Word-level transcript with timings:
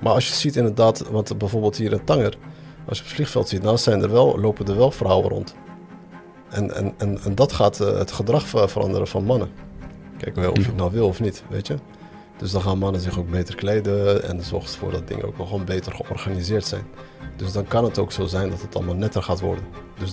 Maar 0.00 0.12
als 0.12 0.28
je 0.28 0.34
ziet 0.34 0.56
inderdaad, 0.56 1.08
want 1.10 1.38
bijvoorbeeld 1.38 1.76
hier 1.76 1.92
in 1.92 2.04
Tanger, 2.04 2.36
als 2.88 2.98
je 2.98 3.02
op 3.02 3.08
het 3.08 3.16
vliegveld 3.16 3.48
ziet, 3.48 3.62
dan 3.62 3.78
zijn 3.78 4.02
er 4.02 4.10
wel, 4.12 4.40
lopen 4.40 4.66
er 4.66 4.76
wel 4.76 4.90
vrouwen 4.90 5.28
rond. 5.28 5.54
En, 6.48 6.74
en, 6.74 6.94
en, 6.98 7.20
en 7.24 7.34
dat 7.34 7.52
gaat 7.52 7.80
eh, 7.80 7.98
het 7.98 8.12
gedrag 8.12 8.46
ver- 8.46 8.68
veranderen 8.68 9.06
van 9.06 9.24
mannen. 9.24 9.50
Kijk, 10.18 10.36
of 10.36 10.56
je 10.56 10.62
het 10.62 10.76
nou 10.76 10.92
wil 10.92 11.06
of 11.06 11.20
niet, 11.20 11.44
weet 11.48 11.66
je. 11.66 11.74
Dus 12.36 12.50
dan 12.50 12.62
gaan 12.62 12.78
mannen 12.78 13.00
zich 13.00 13.18
ook 13.18 13.30
beter 13.30 13.54
kleden 13.54 14.22
en 14.22 14.42
zorgt 14.42 14.72
ervoor 14.72 14.90
dat 14.90 15.08
dingen 15.08 15.24
ook 15.26 15.36
wel 15.36 15.46
gewoon 15.46 15.64
beter 15.64 15.92
georganiseerd 15.92 16.66
zijn. 16.66 16.86
Dus 17.36 17.52
dan 17.52 17.64
kan 17.66 17.84
het 17.84 17.98
ook 17.98 18.12
zo 18.12 18.26
zijn 18.26 18.50
dat 18.50 18.60
het 18.62 18.76
allemaal 18.76 18.94
netter 18.94 19.22
gaat 19.22 19.40
worden. 19.40 19.64
Dus 19.98 20.12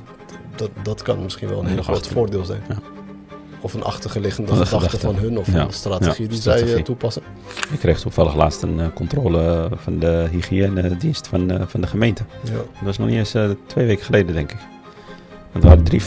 dat, 0.56 0.70
dat 0.84 1.02
kan 1.02 1.24
misschien 1.24 1.50
wel 1.50 1.60
een 1.60 1.66
heel 1.66 1.84
groot 1.84 2.08
voordeel 2.08 2.46
zijn. 2.46 2.62
Ja. 2.70 2.95
Of 3.66 3.74
een 3.74 3.84
achtergeliggende 3.84 4.50
Van 4.50 4.58
de 4.60 4.66
gedachte 4.66 4.90
gedachte. 4.90 5.16
van 5.18 5.24
hun 5.26 5.38
of 5.38 5.52
Ja. 5.54 5.62
een 5.62 5.74
strategie 5.74 6.24
Ja, 6.24 6.30
die 6.32 6.42
zij 6.42 6.74
eh, 6.76 6.82
toepassen. 6.84 7.22
Ik 7.72 7.80
kreeg 7.80 8.00
toevallig 8.00 8.36
laatst 8.36 8.62
een 8.62 8.80
eh, 8.80 8.86
controle 8.94 9.70
van 9.76 10.00
de 10.00 10.28
hygiënedienst 10.32 11.28
van, 11.28 11.52
eh, 11.52 11.62
van 11.68 11.82
de 11.82 11.88
gemeente. 11.88 12.24
Ja. 12.44 12.52
Dat 12.52 12.66
was 12.84 12.98
nog 12.98 13.08
niet 13.08 13.18
eens 13.18 13.36
twee 13.66 13.86
weken 13.86 14.06
geleden, 14.06 14.34
denk 14.36 14.52
ik. 14.52 14.58
Het 15.52 15.64
waren 15.64 15.84
drie, 15.84 16.02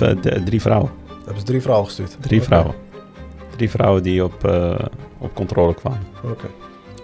drie 0.44 0.60
vrouwen. 0.60 0.90
Hebben 1.18 1.38
ze 1.38 1.44
drie 1.44 1.60
vrouwen 1.62 1.86
gestuurd? 1.86 2.16
Drie 2.20 2.42
vrouwen. 2.42 2.74
Drie 3.56 3.70
vrouwen 3.70 4.02
die 4.02 4.24
op, 4.24 4.50
op 5.18 5.34
controle 5.34 5.74
kwamen. 5.74 6.00
Oké. 6.24 6.46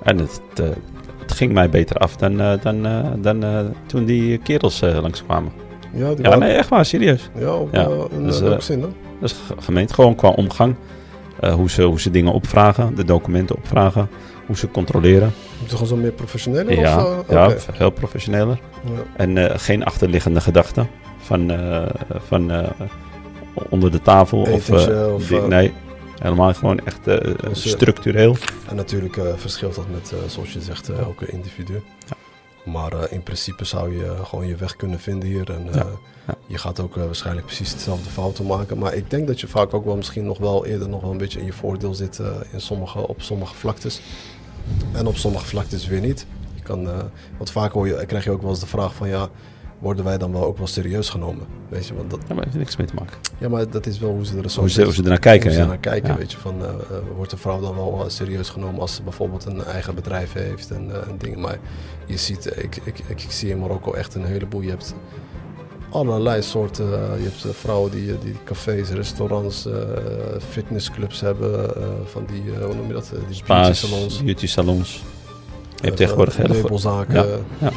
En 0.02 0.18
het, 0.18 0.40
het 1.20 1.32
ging 1.32 1.52
mij 1.52 1.70
beter 1.70 1.96
af 1.96 2.16
dan, 2.16 2.36
dan, 2.62 2.82
dan 3.22 3.44
toen 3.86 4.04
die 4.04 4.38
kerels 4.38 4.80
langskwamen. 4.80 5.52
Ja, 5.92 6.08
die 6.08 6.16
Ja, 6.16 6.22
waren- 6.22 6.38
nee, 6.38 6.52
echt 6.52 6.68
waar, 6.68 6.84
serieus. 6.84 7.30
ja, 7.38 7.54
op, 7.54 7.74
Ja, 7.74 7.88
in 8.10 8.24
dus, 8.24 8.40
welke 8.40 8.62
zin 8.62 8.80
dan? 8.80 8.94
Dat 9.24 9.30
is 9.32 9.36
ge- 9.46 9.54
gemeend. 9.62 9.92
Gewoon 9.92 10.14
qua 10.14 10.28
omgang. 10.28 10.74
Eh, 11.40 11.54
hoe, 11.54 11.70
ze, 11.70 11.82
hoe 11.82 12.00
ze 12.00 12.10
dingen 12.10 12.32
opvragen, 12.32 12.94
de 12.94 13.04
documenten 13.04 13.56
opvragen, 13.56 14.08
hoe 14.46 14.56
ze 14.56 14.70
controleren. 14.70 15.32
Het 15.62 15.70
gewoon 15.70 15.86
zo 15.86 15.96
meer 15.96 16.12
professioneel? 16.12 16.70
ja, 16.70 17.04
of, 17.06 17.28
eh, 17.28 17.34
ja 17.34 17.54
heel 17.72 17.90
professioneler. 17.90 18.58
Ja. 18.84 18.90
En 19.16 19.38
eh, 19.50 19.58
geen 19.58 19.84
achterliggende 19.84 20.40
gedachten 20.40 20.88
van, 21.18 21.52
van 22.26 22.52
onder 23.68 23.90
de 23.90 24.02
tafel. 24.02 24.40
of, 24.40 24.48
Etentje 24.48 25.12
of, 25.14 25.26
die- 25.26 25.40
nee, 25.40 25.72
helemaal 26.22 26.54
gewoon 26.54 26.78
echt 26.84 27.04
Dus, 27.04 27.68
structureel. 27.70 28.36
En 28.68 28.76
natuurlijk 28.76 29.20
verschilt 29.36 29.74
dat 29.74 29.86
met, 29.90 30.12
zoals 30.26 30.52
je 30.52 30.60
zegt, 30.60 30.88
elke 30.88 31.26
individu. 31.26 31.82
Maar 32.64 32.92
eh, 32.92 33.12
in 33.12 33.22
principe 33.22 33.64
zou 33.64 33.96
je 33.96 34.16
gewoon 34.24 34.46
je 34.46 34.56
weg 34.56 34.76
kunnen 34.76 35.00
vinden 35.00 35.28
hier. 35.28 35.50
En 35.52 35.68
eh, 35.68 35.74
Ja, 35.74 35.86
ja. 36.26 36.34
je 36.46 36.58
gaat 36.58 36.80
ook 36.80 36.96
eh, 36.96 37.04
waarschijnlijk 37.04 37.46
precies 37.46 37.70
hetzelfde 37.70 38.10
fouten 38.10 38.46
maken. 38.46 38.78
Maar 38.78 38.94
ik 38.94 39.10
denk 39.10 39.26
dat 39.26 39.40
je 39.40 39.48
vaak 39.48 39.74
ook 39.74 39.84
wel 39.84 39.96
misschien 39.96 40.24
nog 40.24 40.38
wel 40.38 40.66
eerder 40.66 40.88
nog 40.88 41.00
wel 41.00 41.10
een 41.10 41.18
beetje 41.18 41.38
in 41.38 41.46
je 41.46 41.52
voordeel 41.52 41.94
zit 41.94 42.20
in 42.52 42.60
sommige, 42.60 43.08
op 43.08 43.22
sommige 43.22 43.54
vlaktes. 43.54 44.00
En 44.92 45.06
op 45.06 45.16
sommige 45.16 45.46
vlaktes 45.46 45.86
weer 45.86 46.00
niet. 46.00 46.26
Je 46.54 46.62
kan, 46.62 46.84
want 47.36 47.50
vaak 47.50 47.72
hoor 47.72 47.86
je, 47.86 48.06
krijg 48.06 48.24
je 48.24 48.30
ook 48.30 48.40
wel 48.40 48.50
eens 48.50 48.60
de 48.60 48.66
vraag 48.66 48.94
van 48.94 49.08
ja, 49.08 49.28
worden 49.84 50.04
wij 50.04 50.18
dan 50.18 50.32
wel 50.32 50.44
ook 50.44 50.58
wel 50.58 50.66
serieus 50.66 51.08
genomen? 51.08 51.46
Weet 51.68 51.86
je, 51.86 51.94
want 51.94 52.10
dat, 52.10 52.20
Ja, 52.28 52.34
maar 52.34 52.44
heeft 52.44 52.56
niks 52.56 52.76
mee 52.76 52.86
te 52.86 52.94
maken. 52.94 53.16
ja, 53.38 53.48
maar 53.48 53.70
dat 53.70 53.86
is 53.86 53.98
wel 53.98 54.10
hoe 54.10 54.26
ze 54.26 54.36
er 54.38 54.50
zo 54.50 54.60
Hoe 54.60 54.70
ze, 54.70 54.82
hoe 54.84 54.92
ze 54.92 55.02
ernaar 55.02 55.18
kijken, 55.18 55.46
hoe 55.46 55.54
ze 55.56 55.60
ja. 55.62 55.66
naar 55.66 55.78
kijken, 55.78 56.08
Ja. 56.12 56.16
weet 56.18 56.32
je, 56.32 56.38
van 56.38 56.54
eh, 56.62 56.68
eh, 56.68 56.74
wordt 57.16 57.32
een 57.32 57.38
vrouw 57.38 57.60
dan 57.60 57.74
wel 57.74 58.00
eh, 58.04 58.08
serieus 58.10 58.48
genomen 58.48 58.80
als 58.80 58.94
ze 58.94 59.02
bijvoorbeeld 59.02 59.44
een 59.44 59.64
eigen 59.64 59.94
bedrijf 59.94 60.32
heeft 60.32 60.70
en, 60.70 60.90
eh, 60.90 61.08
en 61.08 61.18
dingen. 61.18 61.40
Maar 61.40 61.58
je 62.06 62.16
ziet, 62.16 62.46
ik, 62.46 62.76
ik, 62.84 62.98
ik, 62.98 63.22
ik 63.22 63.30
zie 63.30 63.50
in 63.50 63.58
Marokko 63.58 63.92
echt 63.92 64.14
een 64.14 64.24
heleboel. 64.24 64.60
Je 64.60 64.70
hebt 64.70 64.94
allerlei 65.90 66.42
soorten. 66.42 66.86
je 67.22 67.22
hebt 67.40 67.56
vrouwen 67.56 67.90
die, 67.90 68.18
die 68.18 68.36
cafés, 68.44 68.88
restaurants, 68.90 69.66
eh, 69.66 69.74
fitnessclubs 70.50 71.20
hebben, 71.20 71.70
van 72.04 72.24
die, 72.26 72.42
hoe 72.64 72.74
noem 72.74 72.86
je 72.86 72.92
dat, 72.92 73.12
die 73.26 73.36
Spa's, 73.36 73.46
beauty 73.80 73.94
salons. 73.94 74.22
beauty 74.22 74.46
salons. 74.46 75.02
Je 75.76 75.84
hebt 75.86 75.96
tegenwoordig 75.96 76.38
meubelzaken. 76.48 77.14
Ja, 77.14 77.36
ja. 77.58 77.70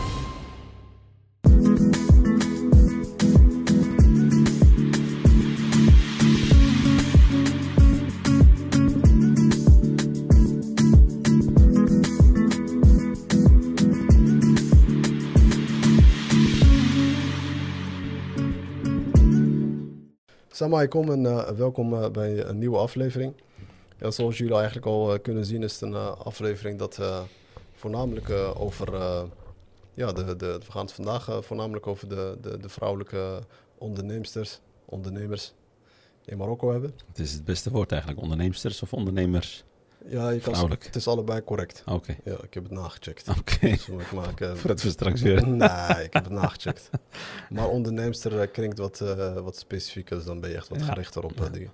Salam 20.68 20.82
alaikum 20.82 21.12
en 21.12 21.26
eh, 21.26 21.50
welkom 21.50 21.94
eh, 21.94 22.10
bij 22.10 22.46
een 22.46 22.58
nieuwe 22.58 22.78
aflevering. 22.78 23.34
Ja, 24.00 24.12
zoals 24.12 24.38
jullie 24.38 24.56
eigenlijk 24.56 24.86
al 24.86 25.14
eh, 25.14 25.22
kunnen 25.22 25.46
zien 25.46 25.64
is 25.64 25.74
het 25.74 25.82
een 25.82 25.96
aflevering 25.96 26.80
dat 26.80 27.02
voornamelijk 27.74 28.30
over... 28.56 28.94
ja, 29.94 30.12
de, 30.12 30.36
de, 30.36 30.60
we 30.66 30.72
gaan 30.72 30.86
het 30.86 30.94
vandaag 30.94 31.40
voornamelijk 31.46 31.88
over 31.88 32.10
de, 32.10 32.38
de, 32.42 32.58
de 32.58 32.70
vrouwelijke 32.70 33.40
onderneemsters, 33.78 34.60
ondernemers 34.86 35.54
in 36.26 36.38
Marokko 36.38 36.72
hebben. 36.72 36.94
Het 37.08 37.20
is 37.20 37.34
het 37.34 37.46
beste 37.46 37.72
woord 37.72 37.92
eigenlijk, 37.92 38.22
onderneemsters 38.22 38.82
of 38.82 38.94
ondernemers. 38.94 39.64
Ja, 40.10 40.30
je 40.30 40.40
kan, 40.40 40.70
het 40.72 40.96
is 40.96 41.08
allebei 41.08 41.44
correct. 41.44 41.84
Oké, 41.86 42.16
Ja, 42.24 42.38
ik 42.44 42.54
heb 42.54 42.64
het 42.64 42.72
nagecheckt. 42.72 43.28
oké. 43.40 43.60
Dus 43.60 43.88
ik 43.88 44.04
Voordat 44.58 44.82
we 44.82 44.90
straks 44.90 45.22
weer... 45.22 45.48
Nee, 45.48 46.04
ik 46.04 46.14
heb 46.14 46.24
het 46.24 46.30
nagecheckt. 46.34 46.90
Maar 47.50 47.68
onderneemster 47.68 48.42
eh, 48.42 48.52
klinkt 48.52 48.78
wat, 48.78 49.02
eh, 49.02 49.34
wat 49.34 49.58
specifieker, 49.58 50.16
dus 50.16 50.26
dan 50.26 50.40
ben 50.40 50.50
je 50.50 50.56
echt 50.56 50.68
wat 50.68 50.80
Ja. 50.80 50.86
gerichter 50.86 51.24
op 51.24 51.32
eh, 51.32 51.38
Ja. 51.46 51.50
dingen. 51.50 51.72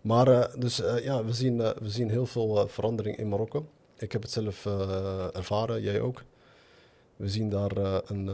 Maar 0.00 0.58
dus 0.58 0.76
ja, 1.02 1.24
we 1.24 1.32
zien, 1.32 1.56
we 1.58 1.74
zien 1.90 2.10
heel 2.10 2.26
veel 2.26 2.68
verandering 2.68 3.16
in 3.16 3.28
Marokko. 3.28 3.68
Ik 3.96 4.12
heb 4.12 4.22
het 4.22 4.30
zelf 4.30 4.66
ervaren, 5.34 5.82
jij 5.82 6.00
ook. 6.00 6.22
We 7.16 7.28
zien 7.28 7.48
daar 7.50 7.76
een. 8.06 8.26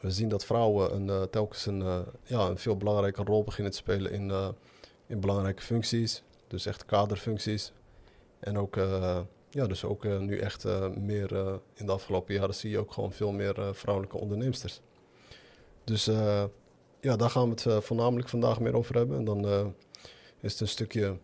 we 0.00 0.10
zien 0.10 0.28
dat 0.28 0.44
vrouwen 0.44 0.94
een, 1.08 1.30
telkens 1.30 1.66
een, 1.66 2.04
ja, 2.24 2.46
een 2.48 2.58
veel 2.58 2.76
belangrijke 2.76 3.22
rol 3.22 3.44
beginnen 3.44 3.72
te 3.72 3.78
spelen 3.78 4.12
in, 4.12 4.32
in 5.06 5.20
belangrijke 5.20 5.62
functies. 5.62 6.22
Dus 6.48 6.66
echt 6.66 6.84
kaderfuncties. 6.84 7.72
En 8.42 8.58
ook, 8.58 8.76
eh, 8.76 9.20
ja, 9.50 9.66
dus 9.66 9.84
ook 9.84 10.04
eh, 10.04 10.18
nu 10.18 10.38
echt 10.38 10.64
eh, 10.64 10.88
meer 10.88 11.60
in 11.74 11.86
de 11.86 11.92
afgelopen 11.92 12.34
jaren 12.34 12.54
zie 12.54 12.70
je 12.70 12.78
ook 12.78 12.92
gewoon 12.92 13.12
veel 13.12 13.32
meer 13.32 13.74
vrouwelijke 13.74 14.18
onderneemsters. 14.18 14.80
Dus 15.84 16.04
ja, 17.00 17.16
daar 17.16 17.30
gaan 17.30 17.54
we 17.54 17.70
het 17.70 17.84
voornamelijk 17.84 18.28
vandaag 18.28 18.60
meer 18.60 18.76
over 18.76 18.94
hebben. 18.94 19.16
En 19.16 19.24
dan 19.24 19.74
is 20.40 20.52
het 20.52 20.60
een 20.60 20.68
stukje 20.68 21.16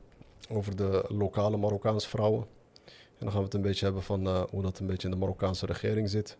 over 0.49 0.77
de 0.77 1.05
lokale 1.09 1.57
Marokkaanse 1.57 2.09
vrouwen. 2.09 2.47
En 2.87 3.25
dan 3.25 3.29
gaan 3.29 3.39
we 3.39 3.45
het 3.45 3.55
een 3.55 3.63
beetje 3.63 3.85
hebben 3.85 4.03
van 4.03 4.27
hoe 4.51 4.63
dat 4.63 4.79
een 4.79 4.87
beetje 4.87 5.09
in 5.09 5.15
de 5.15 5.21
Marokkaanse 5.21 5.67
regering 5.67 6.09
zit. 6.09 6.37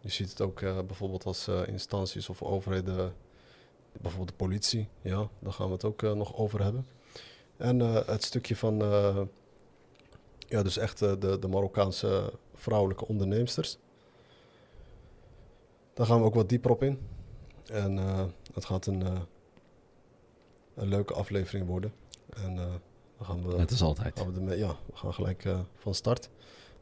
Je 0.00 0.10
ziet 0.10 0.30
het 0.30 0.40
ook 0.40 0.60
bijvoorbeeld 0.60 1.24
als 1.24 1.48
instanties 1.66 2.28
of 2.28 2.42
overheden, 2.42 3.14
bijvoorbeeld 3.92 4.38
de 4.38 4.44
politie. 4.44 4.88
Ja, 5.02 5.28
daar 5.38 5.52
gaan 5.52 5.66
we 5.66 5.72
het 5.72 5.84
ook 5.84 6.02
nog 6.02 6.36
over 6.36 6.62
hebben. 6.62 6.86
En 7.56 7.80
het 7.80 8.24
stukje 8.24 8.56
van, 8.56 8.82
ja, 10.48 10.62
dus 10.62 10.76
echt 10.78 11.02
eh, 11.02 11.12
de, 11.18 11.38
de 11.38 11.48
Marokkaanse 11.48 12.32
vrouwelijke 12.54 13.06
onderneemsters. 13.06 13.78
Daar 15.94 16.06
gaan 16.06 16.20
we 16.20 16.26
ook 16.26 16.34
wat 16.34 16.48
dieper 16.48 16.70
op 16.70 16.82
in. 16.82 16.98
En 17.66 17.98
eh, 17.98 18.24
het 18.54 18.64
gaat 18.64 18.86
een, 18.86 19.02
eh, 19.02 19.20
een 20.74 20.88
leuke 20.88 21.14
aflevering 21.14 21.66
worden. 21.66 21.92
En 22.44 22.56
dan 22.56 23.26
gaan 23.26 23.48
we, 23.48 23.56
Net 23.56 23.70
als 23.70 23.82
altijd. 23.82 24.18
gaan 24.18 24.32
we 24.32 24.40
ermee, 24.40 24.58
ja, 24.58 24.76
we 24.86 24.96
gaan 24.96 25.14
gelijk 25.14 25.44
van 25.76 25.94
start. 25.94 26.30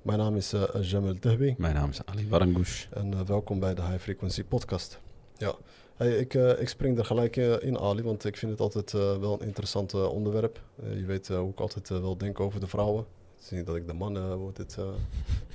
Mijn 0.03 0.19
naam 0.19 0.37
is 0.37 0.55
Jamel 0.81 1.19
Tehbi. 1.19 1.55
Mijn 1.59 1.75
naam 1.75 1.91
is 1.91 2.05
Ali 2.05 2.28
Warangoush. 2.28 2.87
En 2.91 3.26
welkom 3.26 3.60
bij 3.60 3.75
de 3.75 3.82
High 3.82 3.99
Frequency 3.99 4.44
Podcast. 4.44 5.00
Ja, 5.37 5.55
hey, 5.97 6.19
ik, 6.19 6.34
ik 6.34 6.69
spring 6.69 6.99
er 6.99 7.05
gelijk 7.05 7.37
in, 7.37 7.78
Ali, 7.78 8.03
want 8.03 8.25
ik 8.25 8.37
vind 8.37 8.53
het 8.53 8.60
altijd 8.60 8.93
wel 8.93 9.32
een 9.32 9.47
interessant 9.47 9.94
onderwerp. 9.94 10.60
Je 10.82 11.05
weet 11.05 11.28
hoe 11.28 11.50
ik 11.50 11.60
altijd 11.60 11.88
wel 11.88 12.16
denk 12.16 12.41
over 12.41 12.60
de 12.60 12.66
vrouwen. 12.66 13.06
Het 13.47 13.55
is 13.55 13.61
niet 13.61 13.67
dat 13.67 13.77
ik 13.77 13.87
de 13.87 13.93
mannen 13.95 14.39
uh, 14.39 14.47
dit, 14.53 14.77
eh, 14.79 14.84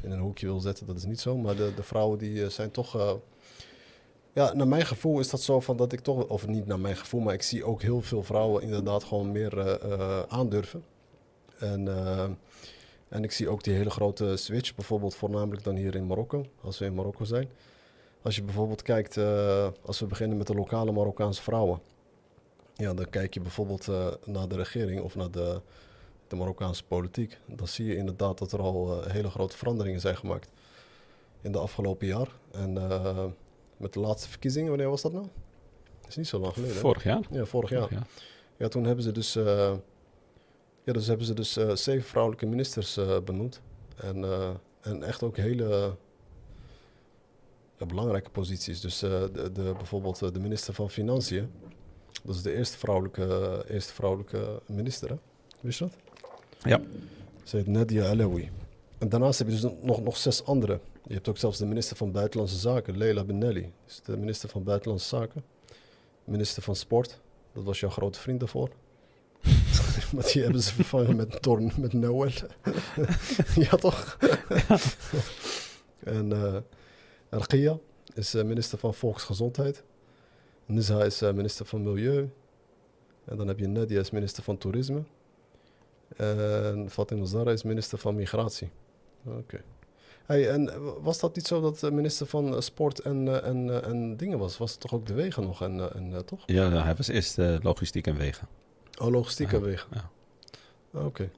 in 0.04 0.12
een 0.12 0.20
hoekje 0.20 0.46
wil 0.46 0.60
zetten, 0.60 0.86
dat 0.88 0.96
is 0.96 1.06
niet 1.06 1.20
zo. 1.20 1.38
Maar 1.38 1.56
de, 1.56 1.72
de 1.76 1.84
vrouwen 1.84 2.18
die 2.18 2.44
eh, 2.44 2.50
zijn 2.50 2.72
toch... 2.72 2.96
eh, 2.98 3.14
ja, 4.34 4.54
naar 4.54 4.68
mijn 4.68 4.86
gevoel 4.86 5.20
is 5.20 5.30
dat 5.30 5.42
zo 5.42 5.60
van 5.60 5.78
dat 5.78 5.92
ik 5.92 6.00
toch... 6.00 6.28
Of 6.28 6.48
niet 6.48 6.66
naar 6.66 6.80
mijn 6.80 6.96
gevoel, 6.98 7.22
maar 7.22 7.34
ik 7.34 7.42
zie 7.42 7.64
ook 7.64 7.82
heel 7.82 8.02
veel 8.02 8.24
vrouwen 8.24 8.64
inderdaad 8.64 9.04
gewoon 9.04 9.32
meer 9.32 9.58
eh, 9.60 9.92
eh, 9.92 10.24
aandurven. 10.28 10.84
En... 11.58 11.88
eh, 11.88 12.30
en 13.10 13.24
ik 13.24 13.32
zie 13.32 13.50
ook 13.50 13.64
die 13.64 13.74
hele 13.74 13.90
grote 13.90 14.38
switch, 14.38 14.76
bijvoorbeeld 14.76 15.16
voornamelijk 15.16 15.64
dan 15.64 15.76
hier 15.76 15.96
in 15.96 16.08
Marokko, 16.08 16.46
als 16.62 16.80
we 16.80 16.86
in 16.86 16.94
Marokko 16.94 17.24
zijn. 17.24 17.50
Als 18.22 18.36
je 18.36 18.44
bijvoorbeeld 18.44 18.82
kijkt, 18.82 19.18
eh, 19.18 19.68
als 19.86 20.00
we 20.00 20.06
beginnen 20.06 20.38
met 20.38 20.48
de 20.48 20.54
lokale 20.54 20.92
Marokkaanse 20.92 21.42
vrouwen. 21.42 21.80
Ja, 22.76 22.94
dan 22.94 23.10
kijk 23.10 23.34
je 23.34 23.42
bijvoorbeeld 23.42 23.88
eh, 23.88 24.08
naar 24.26 24.48
de 24.48 24.56
regering 24.56 25.02
of 25.02 25.16
naar 25.16 25.32
de, 25.32 25.62
de 26.32 26.38
Marokkaanse 26.38 26.84
politiek. 26.84 27.38
Dan 27.46 27.68
zie 27.68 27.86
je 27.86 27.96
inderdaad 27.96 28.38
dat 28.38 28.52
er 28.52 28.60
al 28.60 29.04
eh, 29.04 29.12
hele 29.12 29.30
grote 29.30 29.58
veranderingen 29.58 30.00
zijn 30.00 30.18
gemaakt 30.18 30.50
in 31.42 31.52
de 31.52 31.60
afgelopen 31.60 32.08
jaar. 32.08 32.28
En 32.52 32.78
eh, 32.78 33.26
met 33.78 33.94
de 33.94 34.00
laatste 34.00 34.30
verkiezingen, 34.30 34.70
wanneer 34.70 34.90
was 34.90 35.02
dat 35.02 35.12
nou? 35.12 35.28
Dat 36.02 36.10
is 36.10 36.16
niet 36.16 36.28
zo 36.28 36.40
lang 36.40 36.54
geleden. 36.54 36.76
hè? 36.76 36.82
Vorig 36.82 37.04
jaar? 37.04 37.22
Ja, 37.32 37.46
vorig 37.46 37.70
jaar. 37.70 37.80
Vorig 37.82 37.98
jaar. 37.98 38.08
Ja, 38.58 38.68
toen 38.68 38.84
hebben 38.84 39.04
ze 39.04 39.12
dus, 39.12 39.36
eh, 39.36 39.74
ja, 40.84 40.94
dus, 40.94 41.08
hebben 41.08 41.26
ze 41.26 41.34
dus 41.34 41.52
zeven 41.74 42.04
vrouwelijke 42.10 42.46
ministers 42.46 43.00
benoemd. 43.26 43.62
En 43.96 44.26
En 44.82 45.04
echt 45.04 45.24
ook 45.24 45.38
hele 45.38 45.96
belangrijke 47.78 48.30
posities. 48.30 48.82
Dus 48.82 49.00
de, 49.00 49.50
de, 49.54 49.74
bijvoorbeeld 49.78 50.34
de 50.34 50.40
minister 50.40 50.74
van 50.74 50.90
Financiën. 50.90 51.52
Dat 52.24 52.36
is 52.36 52.42
de 52.42 52.56
eerste 52.56 52.78
vrouwelijke, 52.78 53.66
eerste 53.68 53.94
vrouwelijke 53.94 54.62
minister, 54.66 55.10
hè? 55.10 55.16
Wist 55.62 55.80
je 55.80 55.86
dat? 55.86 56.11
Ja. 56.64 56.82
Heet 57.50 57.68
Nadia 57.68 58.10
Alaoui. 58.10 58.50
En 58.98 59.10
daarnaast 59.10 59.40
heb 59.40 59.48
je 59.48 59.54
dus 59.54 59.72
nog, 59.82 60.02
nog 60.02 60.18
zes 60.18 60.46
andere. 60.46 60.80
Je 61.08 61.14
hebt 61.14 61.28
ook 61.28 61.38
zelfs 61.38 61.58
de 61.58 61.66
minister 61.66 61.98
van 61.98 62.12
Buitenlandse 62.12 62.58
Zaken, 62.58 62.98
Leila 62.98 63.24
Benelli. 63.24 63.72
is 63.88 64.02
de 64.06 64.18
minister 64.18 64.50
van 64.50 64.64
Buitenlandse 64.64 65.08
Zaken. 65.08 65.44
Minister 66.24 66.64
van 66.64 66.76
Sport, 66.76 67.20
dat 67.54 67.64
was 67.64 67.80
jouw 67.80 67.90
grote 67.90 68.20
vriend 68.20 68.40
daarvoor. 68.40 68.70
maar 70.14 70.30
die 70.34 70.44
hebben 70.44 70.62
ze 70.62 70.74
vervangen 70.74 71.16
met 71.16 71.42
Torn, 71.42 71.72
met 71.78 71.94
Noël. 71.94 72.32
ja, 73.70 73.76
toch? 73.76 74.18
en 76.04 76.30
uh, 76.30 76.56
Arkia 77.30 77.80
is 78.14 78.36
uh, 78.36 78.44
minister 78.44 78.78
van 78.78 78.94
Volksgezondheid. 78.94 79.84
Nizha 80.66 81.04
is 81.04 81.22
uh, 81.22 81.32
minister 81.32 81.66
van 81.66 81.84
Milieu. 81.84 82.30
En 83.26 83.38
dan 83.38 83.48
heb 83.48 83.60
je 83.60 83.68
Nadia 83.68 84.00
is 84.00 84.12
minister 84.12 84.44
van 84.44 84.58
Toerisme. 84.58 85.04
En 86.18 86.88
Fatima 86.90 87.26
Zara 87.26 87.52
is 87.52 87.64
minister 87.64 87.98
van 87.98 88.16
Migratie. 88.16 88.70
Oké. 89.26 89.62
Hey, 90.26 90.50
en 90.50 90.72
was 91.02 91.20
dat 91.20 91.36
niet 91.36 91.48
zo 91.48 91.62
dat 91.62 91.80
de 91.80 91.92
minister 91.92 92.28
van 92.28 92.64
Sport 92.64 93.00
en, 93.00 93.44
en, 93.44 93.84
en 93.84 94.18
dingen 94.18 94.40
was? 94.40 94.58
Was 94.58 94.72
het 94.72 94.80
toch 94.80 94.94
ook 94.94 95.08
de 95.08 95.14
wegen 95.14 95.44
nog 95.44 95.62
en, 95.62 95.94
en 95.94 96.26
toch? 96.26 96.44
Ja, 96.46 96.70
hij 96.84 96.96
was 96.96 97.08
eerst 97.08 97.38
logistiek 97.62 98.08
en 98.08 98.18
wegen. 98.18 98.48
Oh, 99.02 99.12
logistiek 99.12 99.52
en 99.52 99.62
wegen. 99.62 99.90
Ja. 99.94 100.10
Oké. 101.00 101.30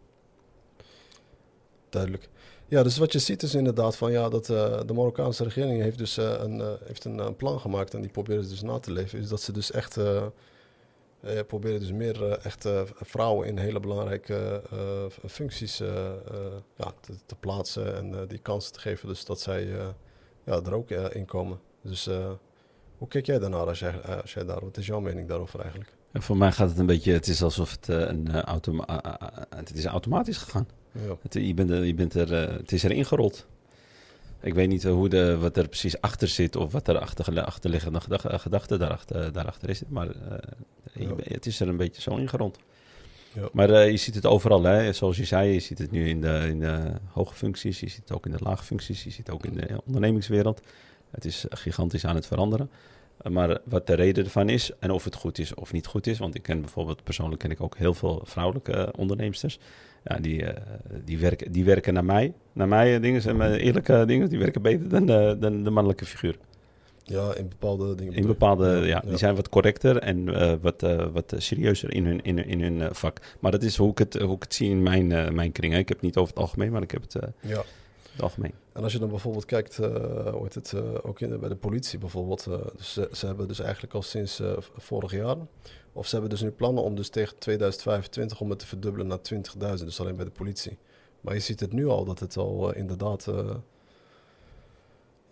Duidelijk. 1.89 2.29
Ja, 2.67 2.83
dus 2.83 2.97
wat 2.97 3.11
je 3.11 3.19
ziet 3.19 3.43
is 3.43 3.55
inderdaad 3.55 3.95
van 3.95 4.11
ja, 4.11 4.29
dat 4.29 4.49
uh, 4.49 4.79
de 4.85 4.93
Marokkaanse 4.93 5.43
regering 5.43 5.81
heeft 5.81 5.97
dus 5.97 6.17
uh, 6.17 6.33
een, 6.39 6.57
uh, 6.57 6.67
heeft 6.83 7.05
een, 7.05 7.35
plan 7.35 7.59
gemaakt 7.59 7.93
en 7.93 8.01
die 8.01 8.11
proberen 8.11 8.43
ze 8.43 8.49
dus 8.49 8.61
na 8.61 8.79
te 8.79 8.91
leven. 8.91 9.19
Is 9.19 9.27
dat 9.27 9.41
ze 9.41 9.51
dus 9.51 9.71
echt 9.71 9.97
proberen 11.47 11.79
dus 11.79 11.91
meer 11.91 12.31
echt 12.31 12.67
vrouwen 12.95 13.47
in 13.47 13.57
hele 13.57 13.79
belangrijke 13.79 14.61
functies 15.27 15.77
ja, 16.75 16.93
te, 17.01 17.13
te, 17.25 17.35
plaatsen 17.39 17.95
en 17.95 18.27
die 18.27 18.39
kansen 18.39 18.73
te 18.73 18.79
geven. 18.79 19.07
Dus 19.07 19.25
dat 19.25 19.39
zij 19.39 19.65
ja, 20.43 20.61
er 20.61 20.73
ook 20.73 20.89
in 20.89 21.25
komen. 21.25 21.59
Dus 21.81 22.09
hoe 22.97 23.07
kijk 23.07 23.25
jij 23.25 23.39
daarnaar 23.39 23.67
als 23.67 23.79
jij, 23.79 24.01
als 24.21 24.33
jij 24.33 24.45
daar, 24.45 24.59
wat 24.59 24.77
is 24.77 24.85
jouw 24.85 24.99
mening 24.99 25.27
daarover 25.27 25.59
eigenlijk? 25.59 25.93
En 26.11 26.21
voor 26.21 26.37
mij 26.37 26.51
gaat 26.51 26.69
het 26.69 26.79
een 26.79 26.85
beetje, 26.85 27.13
het 27.13 27.27
is 27.27 27.43
alsof 27.43 27.71
het, 27.71 27.87
een, 27.87 28.31
automa 28.31 28.85
het 29.55 29.73
is 29.73 29.85
automatisch 29.85 30.37
gegaan. 30.37 30.67
Ja. 30.91 31.17
Het, 31.21 31.33
je 31.33 31.53
bent 31.53 31.69
er, 31.69 31.83
je 31.83 31.93
bent 31.93 32.13
er, 32.13 32.31
het 32.57 32.71
is 32.71 32.83
erin 32.83 33.05
gerold. 33.05 33.47
Ik 34.43 34.53
weet 34.53 34.67
niet 34.67 34.83
hoe 34.83 35.09
de, 35.09 35.37
wat 35.37 35.57
er 35.57 35.67
precies 35.67 36.01
achter 36.01 36.27
zit 36.27 36.55
of 36.55 36.71
wat 36.71 36.87
er 36.87 36.97
achter, 36.97 37.41
achterliggende 37.41 38.01
gedachte, 38.01 38.39
gedachte 38.39 38.77
daarachter, 38.77 39.33
daarachter 39.33 39.69
is. 39.69 39.81
Maar 39.87 40.07
uh, 40.07 40.13
ja. 40.93 41.13
het 41.23 41.45
is 41.45 41.59
er 41.59 41.67
een 41.67 41.77
beetje 41.77 42.01
zo 42.01 42.15
ingerold. 42.15 42.59
Ja. 43.33 43.49
Maar 43.51 43.69
uh, 43.69 43.89
je 43.89 43.97
ziet 43.97 44.15
het 44.15 44.25
overal, 44.25 44.63
hè? 44.63 44.93
zoals 44.93 45.17
je 45.17 45.25
zei, 45.25 45.53
je 45.53 45.59
ziet 45.59 45.77
het 45.77 45.91
nu 45.91 46.09
in 46.09 46.21
de, 46.21 46.45
in 46.47 46.59
de 46.59 46.91
hoge 47.11 47.35
functies, 47.35 47.79
je 47.79 47.89
ziet 47.89 48.01
het 48.01 48.11
ook 48.11 48.25
in 48.25 48.31
de 48.31 48.43
lage 48.43 48.63
functies, 48.63 49.03
je 49.03 49.09
ziet 49.09 49.27
het 49.27 49.35
ook 49.35 49.45
in 49.45 49.53
de 49.53 49.81
ondernemingswereld. 49.85 50.61
Het 51.11 51.25
is 51.25 51.45
gigantisch 51.49 52.05
aan 52.05 52.15
het 52.15 52.27
veranderen. 52.27 52.69
Maar 53.31 53.59
wat 53.65 53.87
de 53.87 53.93
reden 53.93 54.23
ervan 54.23 54.49
is 54.49 54.71
en 54.79 54.91
of 54.91 55.03
het 55.03 55.15
goed 55.15 55.37
is 55.37 55.53
of 55.53 55.71
niet 55.71 55.87
goed 55.87 56.07
is. 56.07 56.17
Want 56.17 56.35
ik 56.35 56.41
ken 56.41 56.61
bijvoorbeeld, 56.61 57.03
persoonlijk 57.03 57.41
ken 57.41 57.51
ik 57.51 57.61
ook 57.61 57.77
heel 57.77 57.93
veel 57.93 58.21
vrouwelijke 58.23 58.93
onderneemsters. 58.97 59.59
Ja, 60.03 60.17
die, 60.17 60.41
uh, 60.41 60.49
die, 61.05 61.19
werken, 61.19 61.51
die 61.51 61.65
werken 61.65 61.93
naar 61.93 62.05
mij. 62.05 62.33
Naar 62.53 62.67
mij 62.67 62.99
dingen, 62.99 63.21
zijn 63.21 63.41
eerlijke 63.41 64.03
dingen. 64.05 64.29
Die 64.29 64.39
werken 64.39 64.61
beter 64.61 64.89
dan 64.89 65.05
de, 65.05 65.37
dan 65.39 65.63
de 65.63 65.69
mannelijke 65.69 66.05
figuur. 66.05 66.37
Ja, 67.03 67.35
in 67.35 67.49
bepaalde 67.49 67.95
dingen. 67.95 68.13
In 68.13 68.25
bepaalde, 68.25 68.65
ja, 68.65 68.85
ja, 68.85 69.01
die 69.05 69.17
zijn 69.17 69.35
wat 69.35 69.49
correcter 69.49 69.97
en 69.97 70.27
uh, 70.27 70.53
wat, 70.61 70.83
uh, 70.83 71.05
wat 71.13 71.33
serieuzer 71.37 71.93
in 71.93 72.05
hun, 72.05 72.21
in, 72.21 72.45
in 72.45 72.61
hun 72.61 72.95
vak. 72.95 73.19
Maar 73.39 73.51
dat 73.51 73.63
is 73.63 73.77
hoe 73.77 73.91
ik 73.91 73.97
het, 73.97 74.13
hoe 74.13 74.35
ik 74.35 74.43
het 74.43 74.53
zie 74.53 74.69
in 74.69 74.83
mijn, 74.83 75.35
mijn 75.35 75.51
kring. 75.51 75.73
Hè. 75.73 75.79
Ik 75.79 75.87
heb 75.87 75.97
het 75.97 76.05
niet 76.05 76.17
over 76.17 76.33
het 76.33 76.43
algemeen, 76.43 76.71
maar 76.71 76.81
ik 76.81 76.91
heb 76.91 77.01
het... 77.01 77.15
ja 77.39 77.63
En 78.73 78.83
als 78.83 78.93
je 78.93 78.99
dan 78.99 79.09
bijvoorbeeld 79.09 79.45
kijkt, 79.45 79.77
uh, 79.77 80.43
het, 80.49 80.71
uh, 80.75 80.81
ook 81.01 81.19
in, 81.19 81.39
bij 81.39 81.49
de 81.49 81.55
politie 81.55 81.99
bijvoorbeeld, 81.99 82.45
uh, 82.49 82.55
dus 82.77 82.93
ze, 82.93 83.09
ze, 83.11 83.25
hebben 83.25 83.47
dus 83.47 83.59
eigenlijk 83.59 83.93
al 83.93 84.01
sinds 84.01 84.41
vorig 84.77 85.11
jaar, 85.11 85.37
of 85.93 86.05
ze 86.05 86.11
hebben 86.11 86.29
dus 86.29 86.41
nu 86.41 86.51
plannen 86.51 86.83
om 86.83 86.95
dus 86.95 87.09
tegen 87.09 87.37
2025 87.37 88.41
om 88.41 88.49
het 88.49 88.59
te 88.59 88.67
verdubbelen 88.67 89.07
naar 89.07 89.19
20.000, 89.33 89.83
dus 89.83 89.99
alleen 89.99 90.15
bij 90.15 90.25
de 90.25 90.31
politie. 90.31 90.77
Maar 91.21 91.33
je 91.33 91.39
ziet 91.39 91.59
het 91.59 91.73
nu 91.73 91.87
al 91.87 92.05
dat 92.05 92.19
het 92.19 92.37
al 92.37 92.73
inderdaad 92.73 93.27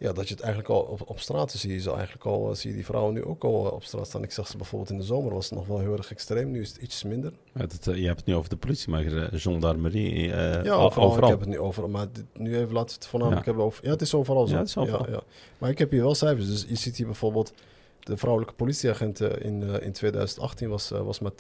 ja, 0.02 0.14
dat 0.14 0.28
je 0.28 0.34
het 0.34 0.44
eigenlijk 0.44 0.74
al 0.74 0.82
op, 0.82 1.02
op 1.06 1.20
straat 1.20 1.52
zie 1.52 1.82
je 1.82 1.92
eigenlijk 1.92 2.26
al, 2.26 2.50
eh, 2.50 2.56
zie 2.56 2.70
je 2.70 2.76
die 2.76 2.86
vrouwen 2.86 3.14
nu 3.14 3.24
ook 3.24 3.44
al 3.44 3.66
eh, 3.66 3.74
op 3.74 3.84
straat 3.84 4.08
staan. 4.08 4.24
Ik 4.24 4.32
zag 4.32 4.48
ze 4.48 4.58
bijvoorbeeld 4.58 4.92
in 4.92 4.98
de 4.98 5.04
zomer 5.04 5.34
was 5.34 5.50
het 5.50 5.60
nog 5.60 5.68
wel 5.68 5.80
heel 5.80 5.98
erg 5.98 6.12
extreem, 6.12 6.52
nu 6.52 6.62
is 6.62 6.70
het 6.70 6.78
iets 6.78 7.04
minder. 7.04 7.32
Ja, 7.54 7.66
dat, 7.66 7.96
je 7.98 8.06
hebt 8.06 8.18
het 8.18 8.26
nu 8.26 8.36
over 8.36 8.50
de 8.50 8.56
politie, 8.56 8.90
maar 8.90 9.04
uh, 9.04 9.28
gendarmerie, 9.32 10.28
uh, 10.28 10.64
ja, 10.64 10.74
overal, 10.74 11.08
overal. 11.08 11.24
Ik 11.24 11.30
heb 11.30 11.40
het 11.40 11.50
nu 11.50 11.60
over, 11.60 11.90
maar 11.90 12.12
dit, 12.12 12.26
nu 12.34 12.58
even 12.58 12.74
laten 12.74 12.88
we 12.88 12.94
het 12.94 13.08
voornamelijk 13.08 13.46
ja. 13.46 13.48
hebben 13.48 13.66
over. 13.66 13.86
Ja, 13.86 13.92
het 13.92 14.02
is 14.02 14.14
overal 14.14 14.48
zo. 14.48 14.54
Ja, 14.54 14.60
het 14.60 14.68
is 14.68 14.78
overal. 14.78 15.06
Ja, 15.06 15.12
ja. 15.12 15.22
Maar 15.58 15.70
ik 15.70 15.78
heb 15.78 15.92
hier 15.92 16.02
wel 16.02 16.16
cijfers, 16.16 16.48
dus 16.48 16.66
je 16.68 16.76
ziet 16.76 16.98
hier 16.98 17.06
bijvoorbeeld 17.06 17.54
de 18.00 18.18
vrouwelijke 18.18 18.56
politieagenten 18.56 19.42
in, 19.42 19.62
uh, 19.62 19.82
in 19.82 19.92
2018 19.92 20.70
was, 20.70 20.90
was 20.90 21.20
maar 21.20 21.32
10%. 21.32 21.36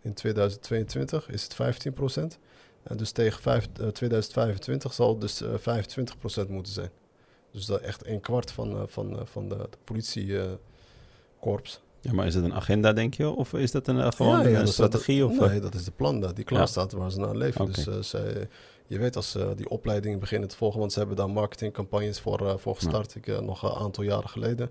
In 0.00 0.14
2022 0.14 1.30
is 1.30 1.42
het 1.42 1.54
15%. 2.34 2.38
En 2.82 2.96
dus 2.96 3.10
tegen 3.10 3.42
5, 3.42 3.66
2025 3.92 4.92
zal 4.92 5.08
het 5.08 5.20
dus 5.20 5.42
25% 5.44 6.48
moeten 6.48 6.72
zijn. 6.72 6.90
Dus 7.56 7.66
dat 7.66 7.80
echt 7.80 8.06
een 8.06 8.20
kwart 8.20 8.50
van, 8.50 8.72
uh, 8.72 8.82
van, 8.86 9.12
uh, 9.12 9.20
van 9.24 9.48
de, 9.48 9.68
politiekorps. 9.84 11.80
ja, 12.00 12.12
maar 12.12 12.26
is 12.26 12.34
het 12.34 12.44
een 12.44 12.54
agenda, 12.54 12.92
denk 12.92 13.14
je? 13.14 13.28
Of 13.28 13.52
is 13.52 13.70
dat 13.70 13.86
een, 13.88 13.96
uh, 13.96 14.08
gewoon 14.10 14.42
ja, 14.42 14.48
ja, 14.48 14.60
een 14.60 14.68
strategie? 14.68 15.20
Dat, 15.20 15.30
of? 15.30 15.48
Nee, 15.48 15.60
dat 15.60 15.74
is 15.74 15.84
de 15.84 15.90
plan 15.90 16.32
die 16.34 16.44
klaar 16.44 16.68
staat 16.68 16.92
waar 16.92 17.10
ze 17.10 17.18
naar 17.18 17.36
leven. 17.36 17.60
Okay. 17.60 17.84
Dus 17.84 18.08
zij, 18.08 18.48
je 18.86 18.98
weet 18.98 19.16
als 19.16 19.30
ze 19.30 19.52
die 19.56 19.68
opleidingen 19.68 20.18
beginnen 20.18 20.48
te 20.48 20.56
volgen, 20.56 20.80
want 20.80 20.92
ze 20.92 20.98
hebben 20.98 21.16
daar 21.16 21.30
marketingcampagnes 21.30 22.20
voor, 22.20 22.60
voor 22.60 22.74
gestart, 22.74 23.14
ik, 23.14 23.40
nog 23.42 23.62
een 23.62 23.82
aantal 23.82 24.04
jaren 24.04 24.28
geleden. 24.28 24.70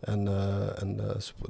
En, 0.00 0.28
en 0.76 1.00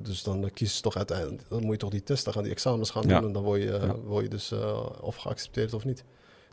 dus 0.01 0.23
dan 0.23 0.51
kiezen 0.53 0.77
ze 0.77 0.83
toch 0.83 0.97
uiteindelijk, 0.97 1.49
dan 1.49 1.63
moet 1.63 1.73
je 1.73 1.79
toch 1.79 1.91
die 1.91 2.03
testen 2.03 2.33
gaan, 2.33 2.43
die 2.43 2.53
examens 2.53 2.91
gaan 2.91 3.03
doen 3.03 3.25
en 3.25 3.33
dan 3.33 3.43
word 3.43 3.63
je, 3.63 3.95
word 4.05 4.23
je 4.23 4.31
dus 4.31 4.53
of 5.01 5.17
geaccepteerd 5.17 5.75
of 5.75 5.85
niet. 5.85 6.05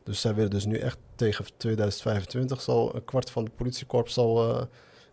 Dus 0.04 0.22
zij 0.22 0.36
willen 0.36 0.50
dus 0.50 0.66
nu 0.66 0.78
echt 0.78 0.98
tegen 1.16 1.46
2025 1.58 2.62
zal 2.62 2.96
een 2.96 3.06
kwart 3.06 3.30
van 3.30 3.44
de 3.44 3.52
politiekorps 3.56 4.14
zal 4.14 4.50
uh, 4.50 4.62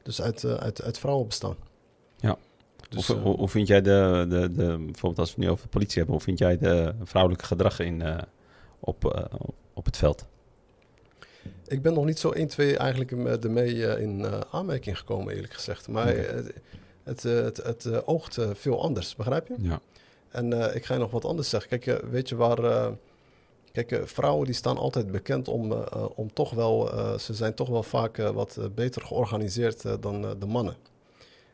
dus 0.02 0.22
uit, 0.22 0.42
uh, 0.42 0.54
uit, 0.54 0.82
uit 0.82 0.98
vrouwen 0.98 1.26
bestaan. 1.26 1.56
Ja. 2.16 2.36
Dus, 2.88 3.06
hoe, 3.06 3.16
hoe, 3.16 3.36
hoe, 3.36 3.48
vind 3.48 3.66
jij 3.66 3.80
de, 3.82 4.26
de, 4.28 4.52
de, 4.52 4.76
bijvoorbeeld 4.78 5.18
als 5.18 5.28
we 5.28 5.34
het 5.34 5.44
nu 5.44 5.50
over 5.50 5.64
de 5.64 5.70
politie 5.70 5.96
hebben, 5.96 6.14
hoe 6.14 6.24
vind 6.24 6.38
jij 6.38 6.58
de 6.58 6.94
vrouwelijke 7.02 7.46
gedrag 7.46 7.78
in, 7.78 8.02
op, 8.80 9.28
op 9.74 9.84
het 9.84 9.96
veld? 9.96 10.26
Ik 11.66 11.82
ben 11.82 11.94
nog 11.94 12.04
niet 12.04 12.18
zo 12.18 12.30
1, 12.30 12.48
2 12.48 12.76
eigenlijk 12.76 13.10
ermee 13.44 14.00
in 14.00 14.26
aanmerking 14.50 14.98
gekomen, 14.98 15.34
eerlijk 15.34 15.52
gezegd. 15.52 15.88
Maar 15.88 16.08
okay. 16.08 16.24
het, 17.04 17.22
het, 17.22 17.56
het, 17.56 17.84
het 17.84 18.06
oogt 18.06 18.38
veel 18.52 18.82
anders, 18.82 19.16
begrijp 19.16 19.48
je? 19.48 19.54
Ja. 19.58 19.80
En 20.30 20.74
ik 20.74 20.84
ga 20.84 20.94
je 20.94 21.00
nog 21.00 21.10
wat 21.10 21.24
anders 21.24 21.48
zeggen. 21.48 21.78
Kijk, 21.78 22.02
weet 22.10 22.28
je 22.28 22.36
waar 22.36 22.92
Kijk, 23.72 23.92
uh, 23.92 24.00
vrouwen 24.04 24.46
die 24.46 24.54
staan 24.54 24.78
altijd 24.78 25.10
bekend 25.10 25.48
om, 25.48 25.72
uh, 25.72 25.84
om 26.14 26.32
toch 26.32 26.50
wel, 26.50 26.90
ze 27.18 27.34
zijn 27.34 27.54
toch 27.54 27.68
wel 27.68 27.82
vaak 27.82 28.16
wat 28.16 28.58
beter 28.74 29.02
georganiseerd 29.02 30.02
dan 30.02 30.38
de 30.38 30.46
mannen. 30.46 30.76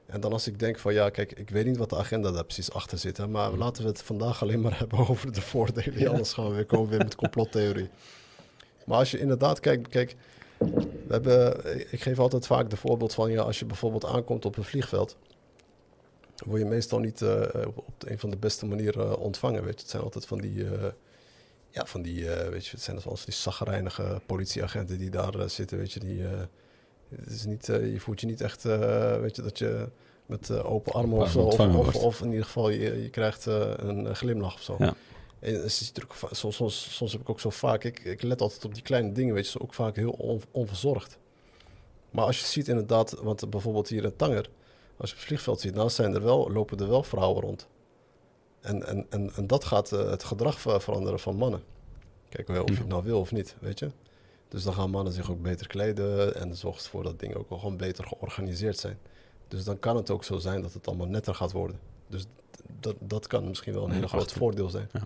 En 0.07 0.21
dan 0.21 0.33
als 0.33 0.47
ik 0.47 0.59
denk 0.59 0.79
van 0.79 0.95
ja, 0.95 1.11
kijk, 1.11 1.33
ik 1.33 1.51
weet 1.51 1.67
niet 1.67 1.77
wat 1.77 1.91
de 1.91 1.97
agenda 1.97 2.31
daar 2.31 2.45
precies 2.45 2.73
achter 2.73 2.99
zit, 2.99 3.17
hè, 3.17 3.29
maar 3.29 3.51
laten 3.51 3.83
we 3.83 3.89
het 3.89 4.03
vandaag 4.03 4.43
alleen 4.43 4.61
maar 4.61 4.79
hebben 4.79 4.99
over 4.99 5.33
de 5.33 5.41
voordelen. 5.41 5.99
Ja. 5.99 6.11
Anders 6.11 6.33
gaan 6.33 6.49
we 6.49 6.55
weer 6.55 6.67
komen 6.67 6.89
weer 6.89 6.99
met 6.99 7.15
complottheorie. 7.15 7.89
Maar 8.87 8.99
als 8.99 9.11
je 9.11 9.19
inderdaad 9.19 9.61
kijkt, 9.61 9.89
kijk, 9.89 10.17
we 10.59 10.97
hebben, 11.09 11.65
ik 11.93 12.01
geef 12.01 12.19
altijd 12.19 12.47
vaak 12.47 12.71
de 12.71 12.77
voorbeeld 12.77 13.15
van 13.15 13.31
ja, 13.31 13.43
als 13.43 13.59
je 13.59 13.65
bijvoorbeeld 13.65 14.05
aankomt 14.05 14.45
op 14.45 14.57
een 14.57 14.65
vliegveld, 14.65 15.17
word 16.45 16.61
je 16.61 16.67
meestal 16.67 16.99
niet 16.99 17.23
op, 17.67 17.79
op 17.79 17.95
een 17.99 18.19
van 18.19 18.31
de 18.31 18.37
beste 18.37 18.67
manieren 18.67 19.19
ontvangen. 19.19 19.65
Weet 19.65 19.75
je, 19.75 19.81
het 19.81 19.91
zijn 19.91 20.03
altijd 20.03 20.27
van 20.27 20.39
die 20.39 20.67
ja, 21.77 21.87
van 21.87 22.03
die, 22.03 22.21
uh, 22.21 22.49
weet 22.49 22.67
je, 22.67 22.71
het 22.71 22.83
zijn 22.83 23.01
zoals 23.01 23.25
die 23.25 23.35
zagrijnige 23.35 24.21
politieagenten 24.27 24.99
die 24.99 25.11
daar 25.11 25.37
uh, 25.37 25.47
zitten, 25.47 25.79
weet 25.79 25.93
je, 25.93 26.01
die, 26.01 26.19
uh, 26.19 26.31
het 27.09 27.31
is 27.31 27.45
niet, 27.45 27.67
je 27.67 28.01
voelt 28.01 28.21
je 28.21 28.27
niet 28.27 28.41
echt, 28.41 28.63
weet 28.63 29.37
je, 29.37 29.43
dat 29.43 29.59
je 29.59 29.89
met 30.27 30.51
open 30.51 30.93
armen 30.93 31.19
of 31.19 31.31
zo, 31.31 31.39
of, 31.39 31.59
of, 31.59 31.95
of, 31.95 32.21
in 32.21 32.31
ieder 32.31 32.45
geval 32.45 32.71
je, 32.71 33.03
je 33.03 33.11
krijgt 33.11 33.47
een 33.47 34.17
glimlach 34.17 34.55
of 34.55 34.63
zo. 34.63 34.77
Ja. 34.79 34.95
En 35.39 35.71
soms, 36.31 36.57
soms, 36.57 36.97
soms 36.97 37.13
heb 37.13 37.21
ik 37.21 37.31
ook 37.31 37.41
zo 37.41 37.51
vaak, 37.51 37.85
ik, 37.85 37.99
ik 37.99 38.23
let 38.23 38.41
altijd 38.41 38.65
op 38.65 38.75
die 38.75 38.83
kleine 38.83 39.13
dingen, 39.13 39.35
weet 39.35 39.45
je, 39.45 39.51
zo 39.51 39.59
ook 39.59 39.75
vaak 39.75 39.97
heel 39.97 40.11
on, 40.11 40.43
onverzorgd. 40.51 41.19
Maar 42.11 42.25
als 42.25 42.41
je 42.41 42.47
ziet 42.47 42.69
inderdaad, 42.69 43.17
want 43.23 43.51
bijvoorbeeld 43.51 43.89
hier 43.89 44.05
in 44.05 44.17
Tanger, 44.17 44.49
als 44.97 45.09
je 45.09 45.15
op 45.15 45.19
het 45.19 45.29
vliegveld 45.29 45.61
ziet, 45.61 45.75
nou 45.75 45.91
zijn 45.91 46.15
er 46.15 46.23
wel, 46.23 46.53
lopen 46.53 46.79
er 46.79 46.89
wel 46.89 47.03
vrouwen 47.03 47.43
rond. 47.43 47.69
En, 48.67 48.87
en, 48.87 49.07
en, 49.11 49.31
en 49.37 49.47
dat 49.47 49.65
gaat 49.65 49.93
uh, 49.93 50.11
het 50.11 50.25
gedrag 50.25 50.61
veranderen 50.61 51.19
van 51.21 51.37
mannen. 51.37 51.63
Kijk, 52.29 52.49
of 52.49 52.69
je 52.69 52.75
het 52.77 52.89
nou 52.89 53.03
wil 53.05 53.21
of 53.21 53.33
niet, 53.33 53.57
weet 53.61 53.79
je. 53.79 53.91
Dus 54.49 54.63
dan 54.63 54.73
gaan 54.75 54.91
mannen 54.91 55.13
zich 55.13 55.31
ook 55.31 55.43
beter 55.43 55.67
kleden 55.67 56.35
en 56.35 56.57
zorgt 56.57 56.85
ervoor 56.85 57.03
dat 57.03 57.19
dingen 57.21 57.37
ook 57.37 57.49
wel 57.49 57.59
gewoon 57.59 57.77
beter 57.77 58.07
georganiseerd 58.07 58.79
zijn. 58.79 58.99
Dus 59.49 59.65
dan 59.65 59.79
kan 59.79 59.97
het 59.97 60.11
ook 60.11 60.25
zo 60.25 60.39
zijn 60.39 60.63
dat 60.63 60.73
het 60.73 60.87
allemaal 60.87 61.07
netter 61.07 61.35
gaat 61.35 61.53
worden. 61.53 61.79
Dus 62.07 62.25
dat, 62.81 62.95
dat 62.99 63.27
kan 63.27 63.49
misschien 63.49 63.73
wel 63.75 63.85
een 63.85 63.91
hele 63.91 64.09
groot 64.09 64.21
achter- 64.23 64.37
voordeel 64.39 64.71
zijn. 64.71 64.89
Ja. 64.93 65.01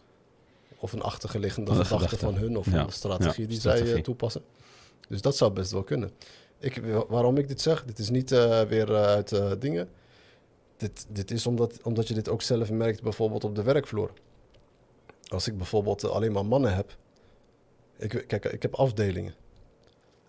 Of 0.79 0.93
een 0.93 1.03
achterliggende 1.03 1.71
gedachte 1.71 1.95
gedachte. 1.95 2.19
van 2.19 2.35
hun 2.37 2.57
of 2.59 2.71
Ja. 2.71 2.83
een 2.85 2.93
strategie 2.93 3.43
Ja, 3.43 3.49
die 3.49 3.61
zij 3.61 3.71
strategie. 3.73 3.97
eh, 3.99 4.03
toepassen. 4.05 4.43
Dus 5.09 5.21
dat 5.21 5.37
zou 5.37 5.53
best 5.53 5.71
wel 5.73 5.83
kunnen. 5.83 6.11
Ik, 6.59 6.83
waarom 7.09 7.37
ik 7.37 7.49
dit 7.49 7.61
zeg, 7.61 7.85
dit 7.85 7.99
is 7.99 8.11
niet 8.11 8.33
eh, 8.33 8.61
weer 8.63 8.95
eh, 8.95 9.03
uit 9.03 9.33
eh, 9.33 9.51
dingen. 9.59 9.89
Dit, 10.81 11.07
dit 11.09 11.31
is 11.31 11.47
omdat, 11.47 11.83
omdat 11.83 12.09
je 12.09 12.15
dit 12.15 12.29
ook 12.29 12.43
zelf 12.43 12.71
merkt 12.71 13.03
bijvoorbeeld 13.03 13.45
op 13.45 13.55
de 13.55 13.63
werkvloer. 13.63 14.11
Als 15.29 15.47
ik 15.47 15.57
bijvoorbeeld 15.57 16.05
eh, 16.05 16.11
alleen 16.11 16.33
maar 16.33 16.47
mannen 16.47 16.75
heb. 16.75 16.97
Ik, 17.97 18.25
kijk, 18.27 18.45
ik 18.45 18.63
heb 18.63 18.75
afdelingen. 18.75 19.35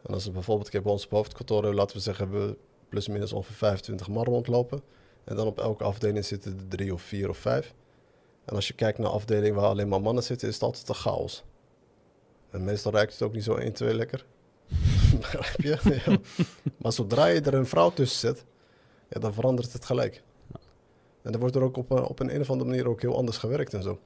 En 0.01 0.13
als 0.13 0.25
we 0.25 0.31
bijvoorbeeld, 0.31 0.67
ik 0.67 0.74
heb 0.74 0.84
bij 0.84 0.91
ons 0.91 1.05
op 1.05 1.12
hoofdkantoor, 1.12 1.74
laten 1.74 1.96
we 1.96 2.01
zeggen, 2.01 2.29
hebben 2.29 2.48
we 2.48 2.58
plus 2.89 3.08
minus 3.08 3.34
ongeveer 3.34 3.55
25 3.55 4.08
man 4.08 4.24
rondlopen. 4.24 4.81
En 5.24 5.36
dan 5.36 5.48
op 5.48 5.60
elke 5.60 5.84
afdeling 5.84 6.25
zitten 6.25 6.58
er 6.58 6.67
drie 6.67 6.93
of 6.93 7.01
vier 7.01 7.29
of 7.29 7.38
vijf. 7.38 7.74
En 8.46 8.55
als 8.55 8.67
je 8.67 8.74
kijkt 8.74 8.98
naar 8.98 9.10
afdelingen 9.10 9.55
waar 9.55 9.70
alleen 9.70 9.88
maar 9.88 10.01
mannen 10.01 10.24
zitten, 10.24 10.48
is 10.48 10.53
het 10.53 10.63
altijd 10.63 10.89
een 10.89 10.96
chaos. 10.96 11.43
En 12.50 12.63
meestal 12.63 12.91
ruikt 12.91 13.13
het 13.13 13.22
ook 13.22 13.34
niet 13.34 13.43
zo 13.43 13.55
1, 13.55 13.74
2 13.74 13.93
lekker. 13.93 14.25
Begrijp 15.20 15.62
je? 15.62 16.01
Ja. 16.05 16.17
Maar 16.81 16.91
zodra 16.91 17.25
je 17.25 17.41
er 17.41 17.53
een 17.53 17.65
vrouw 17.65 17.91
tussen 17.91 18.20
zet, 18.20 18.46
ja, 19.10 19.20
dan 19.20 19.34
verandert 19.34 19.74
het 19.74 19.86
gelijk. 19.86 20.24
En 21.24 21.32
dan 21.32 21.40
wordt 21.42 21.56
er 21.56 21.62
ook 21.62 21.78
op, 21.78 21.92
een- 21.92 22.04
op 22.04 22.20
een, 22.20 22.36
een 22.36 22.42
of 22.42 22.50
andere 22.50 22.70
manier 22.70 22.88
ook 22.88 23.01
heel 23.01 23.16
anders 23.18 23.38
gewerkt 23.38 23.74
en 23.74 23.84
zo. 23.84 24.00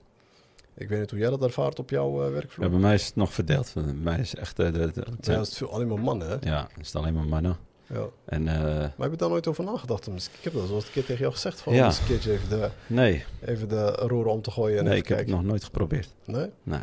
Ik 0.78 0.90
weet 0.90 1.00
niet 1.00 1.10
hoe 1.10 1.20
jij 1.20 1.30
dat 1.30 1.44
ervaart 1.44 1.80
op 1.80 1.90
jouw 1.90 2.20
eh, 2.22 2.26
Ja, 2.28 2.32
werkvloer. 2.34 2.70
bij 2.70 2.80
mij 2.80 2.94
is 2.94 3.06
het 3.06 3.16
nog 3.16 3.34
verdeeld. 3.34 3.72
Bij 3.74 3.84
mij 3.94 4.20
is 4.20 4.36
echt... 4.36 4.60
eh, 4.60 4.66
de, 4.66 4.72
de, 4.72 4.80
het 4.80 4.96
Ja, 4.96 5.16
zijn- 5.22 5.40
het 5.40 5.48
is 5.48 5.58
veel, 5.58 5.72
alleen 5.72 5.88
maar 5.88 6.00
mannen, 6.00 6.28
hè? 6.30 6.36
ja, 6.50 6.68
het 6.74 6.86
is 6.86 6.96
alleen 6.96 7.14
maar 7.14 7.26
mannen. 7.28 7.58
Ja. 7.88 8.06
En 8.26 8.48
eh, 8.48 8.64
Maar 8.66 8.94
heb 8.98 9.12
je 9.12 9.18
daar 9.18 9.30
nooit 9.30 9.48
over 9.48 9.64
nagedacht? 9.64 10.08
Ik 10.08 10.14
heb 10.42 10.54
dat 10.54 10.68
zoals 10.68 10.86
een 10.86 10.92
keer 10.92 11.06
tegen 11.06 11.22
jou 11.22 11.34
gezegd. 11.34 11.62
Van 11.62 11.74
Ja. 11.74 11.86
eens 11.86 12.00
een 12.00 12.06
keertje 12.06 12.32
even 12.32 12.50
de, 12.50 12.70
nee, 12.88 13.24
even 13.46 13.70
de 13.70 13.86
roeren 13.92 14.32
om 14.32 14.42
te 14.42 14.52
gooien 14.52 14.78
en 14.78 14.84
nee 14.84 14.98
ik 14.98 15.08
heb 15.08 15.18
het 15.18 15.28
nog 15.28 15.44
nooit 15.44 15.64
geprobeerd. 15.64 16.10
Nee? 16.26 16.50
Nee. 16.64 16.80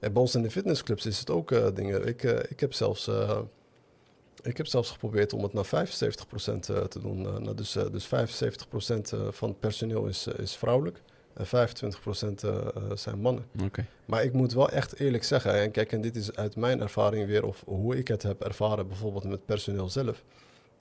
En 0.00 0.12
bij 0.12 0.22
ons 0.22 0.34
in 0.34 0.42
de 0.42 0.50
fitnessclubs 0.50 1.06
is 1.06 1.18
het 1.18 1.30
ook 1.30 1.52
eh, 1.52 1.66
dingen. 1.74 2.06
Ik, 2.06 2.22
eh, 2.22 2.38
ik, 2.48 2.60
heb 2.60 2.72
zelfs, 2.72 3.08
eh, 3.08 3.38
ik 4.48 4.56
heb 4.56 4.66
zelfs 4.66 4.90
geprobeerd 4.90 5.32
om 5.32 5.42
het 5.42 5.52
naar 5.52 5.66
75% 5.66 6.68
eh, 6.68 6.82
te 6.84 7.00
doen. 7.00 7.26
Eh, 7.26 7.56
dus, 7.56 7.76
eh, 7.76 7.84
dus 7.92 8.06
75% 8.06 9.12
eh, 9.12 9.20
van 9.30 9.48
het 9.48 9.60
personeel 9.60 10.06
is, 10.06 10.26
is 10.26 10.56
vrouwelijk. 10.56 11.02
En 11.38 11.46
25% 11.46 12.44
eh, 12.44 12.56
eh, 12.58 12.82
zijn 12.94 13.20
mannen. 13.20 13.44
Maar 14.04 14.24
ik 14.24 14.32
moet 14.32 14.52
wel 14.52 14.68
echt 14.68 15.00
eerlijk 15.00 15.24
zeggen, 15.24 15.54
en 15.54 15.70
kijk, 15.70 15.92
en 15.92 16.00
dit 16.00 16.16
is 16.16 16.36
uit 16.36 16.56
mijn 16.56 16.80
ervaring 16.80 17.26
weer, 17.26 17.44
of 17.44 17.62
hoe 17.66 17.96
ik 17.96 18.08
het 18.08 18.22
heb 18.22 18.42
ervaren, 18.42 18.88
bijvoorbeeld 18.88 19.24
met 19.24 19.46
personeel 19.46 19.88
zelf, 19.88 20.24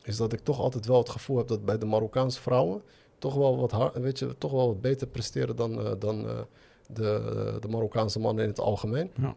is 0.03 0.17
dat 0.17 0.33
ik 0.33 0.39
toch 0.39 0.59
altijd 0.59 0.86
wel 0.86 0.97
het 0.97 1.09
gevoel 1.09 1.38
heb 1.38 1.47
dat 1.47 1.65
bij 1.65 1.77
de 1.77 1.86
Marokkaanse 1.86 2.41
vrouwen 2.41 2.81
toch 3.17 3.36
wel 3.36 3.57
wat, 3.57 3.71
hard, 3.71 3.97
weet 3.97 4.19
je, 4.19 4.38
toch 4.38 4.51
wel 4.51 4.67
wat 4.67 4.81
beter 4.81 5.07
presteren 5.07 5.55
dan, 5.55 5.95
dan 6.00 6.45
de, 6.88 7.57
de 7.59 7.67
Marokkaanse 7.67 8.19
mannen 8.19 8.43
in 8.43 8.50
het 8.50 8.59
algemeen. 8.59 9.12
Ja. 9.21 9.36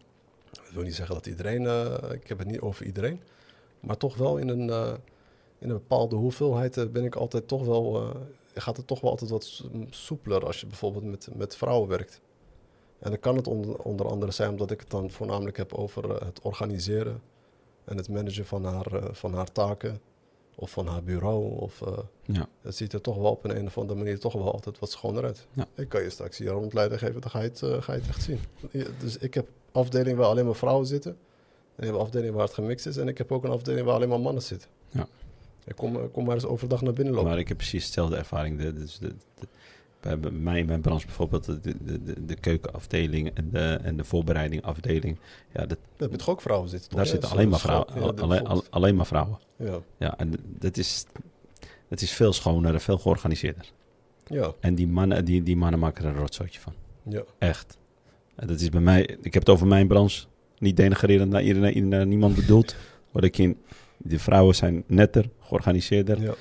Dat 0.52 0.70
wil 0.72 0.82
niet 0.82 0.94
zeggen 0.94 1.14
dat 1.14 1.26
iedereen, 1.26 1.66
eh, 1.66 2.12
ik 2.12 2.28
heb 2.28 2.38
het 2.38 2.48
niet 2.48 2.60
over 2.60 2.86
iedereen, 2.86 3.20
maar 3.80 3.96
toch 3.96 4.16
wel 4.16 4.36
in 4.36 4.48
een, 4.48 4.70
eh, 4.70 4.92
in 5.58 5.68
een 5.70 5.76
bepaalde 5.76 6.16
hoeveelheid 6.16 6.76
eh, 6.76 6.86
ben 6.86 7.04
ik 7.04 7.14
altijd 7.14 7.48
toch 7.48 7.64
wel, 7.64 7.96
eh, 8.00 8.10
gaat 8.54 8.76
het 8.76 8.86
toch 8.86 9.00
wel 9.00 9.10
altijd 9.10 9.30
wat 9.30 9.44
so- 9.44 9.68
soepeler 9.90 10.46
als 10.46 10.60
je 10.60 10.66
bijvoorbeeld 10.66 11.04
met, 11.04 11.28
met 11.34 11.56
vrouwen 11.56 11.88
werkt. 11.88 12.20
En 12.98 13.10
dan 13.10 13.20
kan 13.20 13.36
het 13.36 13.46
onder, 13.46 13.78
onder 13.78 14.08
andere 14.08 14.32
zijn 14.32 14.50
omdat 14.50 14.70
ik 14.70 14.80
het 14.80 14.90
dan 14.90 15.10
voornamelijk 15.10 15.56
heb 15.56 15.74
over 15.74 16.24
het 16.24 16.40
organiseren 16.42 17.20
en 17.84 17.96
het 17.96 18.08
managen 18.08 18.46
van 18.46 18.64
haar, 18.64 18.86
van 19.12 19.34
haar 19.34 19.52
taken 19.52 20.00
of 20.54 20.70
van 20.70 20.86
haar 20.86 21.02
bureau. 21.02 21.58
Of, 21.60 21.80
Ja. 22.22 22.48
het 22.62 22.76
ziet 22.76 22.92
er 22.92 23.00
toch 23.00 23.16
wel 23.16 23.30
op 23.30 23.44
een, 23.44 23.56
een 23.56 23.66
of 23.66 23.78
andere 23.78 23.98
manier 23.98 24.18
toch 24.18 24.32
wel 24.32 24.52
altijd 24.52 24.78
wat 24.78 24.90
schoner 24.90 25.24
uit. 25.24 25.46
Ja. 25.52 25.66
Ik 25.74 25.88
kan 25.88 26.02
je 26.02 26.10
straks 26.10 26.38
hier 26.38 26.48
een 26.48 26.54
rondleiding 26.54 27.00
geven, 27.00 27.20
dan 27.20 27.30
ga 27.30 27.40
je 27.40 27.48
het, 27.48 27.58
ga 27.84 27.92
je 27.92 28.00
het 28.00 28.08
echt 28.08 28.22
zien. 28.22 28.40
Dus 29.00 29.16
ik 29.18 29.34
heb 29.34 29.48
afdeling 29.72 30.18
waar 30.18 30.26
alleen 30.26 30.44
maar 30.44 30.54
vrouwen 30.54 30.86
zitten. 30.86 31.16
En 31.80 31.88
een 31.88 31.94
afdeling 31.94 32.34
waar 32.34 32.44
het 32.44 32.54
gemixt 32.54 32.86
is. 32.86 32.96
En 32.96 33.08
ik 33.08 33.18
heb 33.18 33.32
ook 33.32 33.44
een 33.44 33.50
afdeling 33.50 33.86
waar 33.86 33.94
alleen 33.94 34.08
maar 34.08 34.20
mannen 34.20 34.42
zitten. 34.42 34.68
Ja. 34.88 35.06
Ik 35.64 35.76
kom, 35.76 36.10
kom 36.10 36.24
maar 36.24 36.34
eens 36.34 36.44
overdag 36.44 36.82
naar 36.82 36.92
binnen 36.92 37.14
lopen. 37.14 37.28
Maar 37.30 37.38
ik 37.38 37.48
heb 37.48 37.56
precies 37.56 37.86
dezelfde 37.86 38.16
ervaring. 38.16 38.58
De, 38.60 38.72
dus 38.72 38.98
de, 38.98 39.14
de- 39.38 39.46
bij 40.00 40.30
mij 40.30 40.58
in 40.58 40.66
mijn 40.66 40.80
branche 40.80 41.06
bijvoorbeeld, 41.06 41.44
de, 41.44 41.60
de, 41.60 42.02
de, 42.04 42.24
de 42.26 42.34
keukenafdeling 42.34 43.30
en 43.34 43.48
de, 43.52 43.78
en 43.82 43.96
de 43.96 44.04
voorbereidingafdeling. 44.04 45.18
Ja, 45.52 45.66
dat, 45.66 45.78
je 45.96 46.08
toch 46.08 46.28
ook 46.28 46.40
vrouwen 46.40 46.68
zitten? 46.68 46.88
toch? 46.88 46.96
daar 46.98 47.06
Ja, 47.06 47.12
zitten 47.12 47.30
alleen 47.30 47.48
maar 47.48 47.58
vrouwen. 47.60 47.86
ja, 48.28 48.38
al- 48.40 48.64
alleen 48.70 48.96
maar 48.96 49.06
vrouwen. 49.06 49.38
Ja, 49.56 49.78
Ja, 49.96 50.18
en 50.18 50.32
dat 50.58 50.76
is, 50.76 51.04
dat 51.88 52.00
is 52.00 52.12
veel 52.12 52.32
schoner 52.32 52.74
en 52.74 52.80
veel 52.80 52.98
georganiseerder. 52.98 53.72
ja, 54.26 54.52
En 54.60 54.74
die 54.74 54.88
mannen, 54.88 55.24
die, 55.24 55.42
die 55.42 55.56
mannen 55.56 55.80
maken 55.80 56.04
er 56.04 56.10
een 56.10 56.16
rotzootje 56.18 56.60
van. 56.60 56.74
ja. 57.02 57.22
Echt. 57.38 57.78
En 58.34 58.46
dat 58.46 58.60
is 58.60 58.68
bij 58.68 58.80
mij, 58.80 59.02
ik 59.22 59.34
heb 59.34 59.42
het 59.42 59.48
over 59.48 59.66
mijn 59.66 59.86
branche. 59.88 60.26
Niet 60.60 60.76
denigrerend 60.76 61.30
naar, 61.30 61.42
iedereen, 61.42 61.88
naar 61.88 62.06
niemand 62.06 62.34
bedoeld. 62.34 62.74
Wat 63.10 63.24
ik 63.24 63.38
in, 63.38 63.56
de 63.96 64.18
vrouwen 64.18 64.54
zijn 64.54 64.84
netter, 64.86 65.24
georganiseerder. 65.40 66.18
ja. 66.22 66.34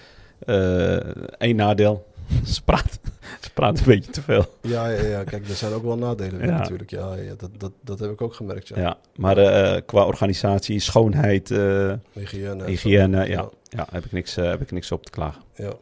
Eén 1.38 1.56
nadeel, 1.56 2.08
ze 2.54 2.64
praten, 2.64 3.00
ze 3.42 3.50
praten 3.54 3.80
een 3.80 3.86
beetje 3.86 4.12
te 4.12 4.22
veel. 4.22 4.46
Ja, 4.62 4.88
ja, 4.90 5.02
ja, 5.04 5.24
kijk, 5.24 5.48
er 5.50 5.56
zijn 5.56 5.74
ook 5.74 5.84
wel 5.84 5.98
nadelen 5.98 6.46
Ja. 6.46 6.58
natuurlijk. 6.58 6.90
Ja, 6.90 7.16
ja 7.16 7.34
dat, 7.38 7.50
dat, 7.58 7.72
dat 7.82 8.00
heb 8.00 8.12
ik 8.12 8.22
ook 8.22 8.34
gemerkt, 8.34 8.68
ja. 8.68 8.78
Ja. 8.80 8.98
maar 9.16 9.38
eh, 9.38 9.82
qua 9.86 10.06
organisatie, 10.06 10.80
schoonheid, 10.80 11.52
eh, 11.52 11.94
Hygiëne. 12.12 12.66
hygiëne, 12.66 13.28
ja, 13.28 13.50
ja. 13.64 13.88
heb, 13.92 14.06
ik 14.06 14.12
niks, 14.12 14.38
eh, 14.38 14.50
heb 14.50 14.62
ik 14.62 14.72
niks 14.72 14.92
op 14.92 15.06
te 15.06 15.12
klagen. 15.12 15.42
Ja. 15.56 15.74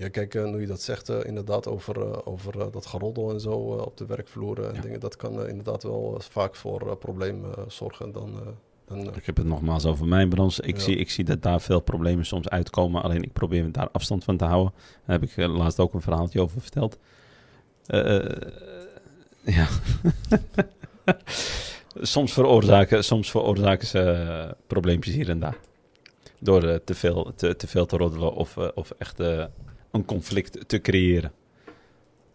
Ja, 0.00 0.08
kijk, 0.08 0.34
eh, 0.34 0.44
nu 0.44 0.60
je 0.60 0.66
dat 0.66 0.82
zegt, 0.82 1.08
eh, 1.08 1.24
inderdaad, 1.24 1.66
over, 1.66 2.00
eh, 2.02 2.18
over 2.24 2.70
dat 2.72 2.86
geroddel 2.86 3.30
en 3.30 3.40
zo 3.40 3.52
op 3.52 3.96
de 3.96 4.06
werkvloer 4.06 4.64
en 4.64 4.74
Ja. 4.74 4.80
dingen, 4.80 5.00
dat 5.00 5.16
kan 5.16 5.46
inderdaad 5.46 5.82
wel 5.82 6.16
vaak 6.30 6.54
voor 6.56 6.96
problemen 6.96 7.50
zorgen. 7.68 8.12
Dan, 8.12 8.38
dan, 8.84 9.14
Ik 9.14 9.26
heb 9.26 9.36
het 9.36 9.46
nogmaals 9.46 9.86
over 9.86 10.06
mijn 10.06 10.28
branche. 10.28 10.62
Ik, 10.62 10.76
Ja. 10.76 10.82
zie, 10.82 10.96
ik 10.96 11.10
zie 11.10 11.24
dat 11.24 11.42
daar 11.42 11.60
veel 11.60 11.80
problemen 11.80 12.26
soms 12.26 12.48
uitkomen. 12.48 13.02
Alleen 13.02 13.22
ik 13.22 13.32
probeer 13.32 13.64
me 13.64 13.70
daar 13.70 13.88
afstand 13.92 14.24
van 14.24 14.36
te 14.36 14.44
houden. 14.44 14.72
Daar 15.06 15.20
heb 15.20 15.30
ik 15.30 15.36
laatst 15.46 15.80
ook 15.80 15.94
een 15.94 16.00
verhaaltje 16.02 16.40
over 16.40 16.60
verteld. 16.60 16.98
Ja. 19.44 19.66
soms, 22.00 22.32
veroorzaken, 22.32 23.04
soms 23.04 23.30
veroorzaken 23.30 23.86
ze 23.86 24.54
probleempjes 24.66 25.14
hier 25.14 25.28
en 25.28 25.38
daar. 25.40 25.56
Door 26.38 26.80
te, 26.84 26.94
veel, 26.94 27.32
te, 27.36 27.56
te 27.56 27.66
veel 27.66 27.86
te 27.86 27.96
roddelen 27.96 28.34
of, 28.34 28.56
of 28.56 28.90
echt 28.98 29.18
een 29.90 30.04
conflict 30.04 30.68
te 30.68 30.80
creëren. 30.80 31.32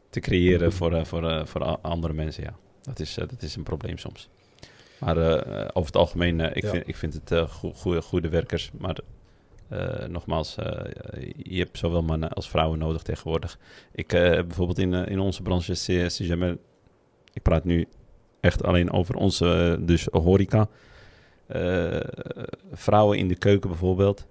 Te 0.10 0.20
creëren 0.20 0.74
voor, 0.74 0.94
eh, 0.94 1.06
voor, 1.06 1.30
eh, 1.30 1.46
voor 1.46 1.62
andere 1.66 2.14
mensen, 2.14 2.44
ja. 2.44 2.56
Dat 2.82 3.00
is, 3.00 3.18
eh, 3.18 3.28
dat 3.28 3.42
is 3.42 3.56
een 3.56 3.64
probleem 3.64 3.98
soms. 3.98 4.30
Maar 5.00 5.18
over 5.68 5.86
het 5.86 5.96
algemeen, 5.96 6.40
ik, 6.40 6.64
Ja. 6.64 6.70
vind, 6.70 6.88
ik 6.88 6.96
vind 6.96 7.14
het 7.14 7.50
goe- 7.50 7.74
goede, 7.74 8.02
goede 8.02 8.30
werkers. 8.30 8.72
Maar 8.78 8.98
nogmaals, 10.08 10.56
je 11.36 11.58
hebt 11.58 11.78
zowel 11.78 12.04
mannen 12.04 12.30
als 12.30 12.50
vrouwen 12.50 12.80
nodig 12.80 13.02
tegenwoordig. 13.02 13.60
Ik 13.92 14.14
eh, 14.14 14.22
bijvoorbeeld 14.32 14.80
in, 14.80 14.94
in 14.94 15.20
onze 15.20 15.42
branche, 15.42 15.74
CGML, 16.08 16.58
ik 17.34 17.42
praat 17.42 17.64
nu 17.64 17.86
echt 18.40 18.64
alleen 18.64 18.92
over 18.92 19.16
onze, 19.16 19.78
dus 19.82 20.08
horeca. 20.12 20.68
Vrouwen 22.72 23.18
in 23.18 23.28
de 23.28 23.36
keuken 23.36 23.70
bijvoorbeeld, 23.70 24.28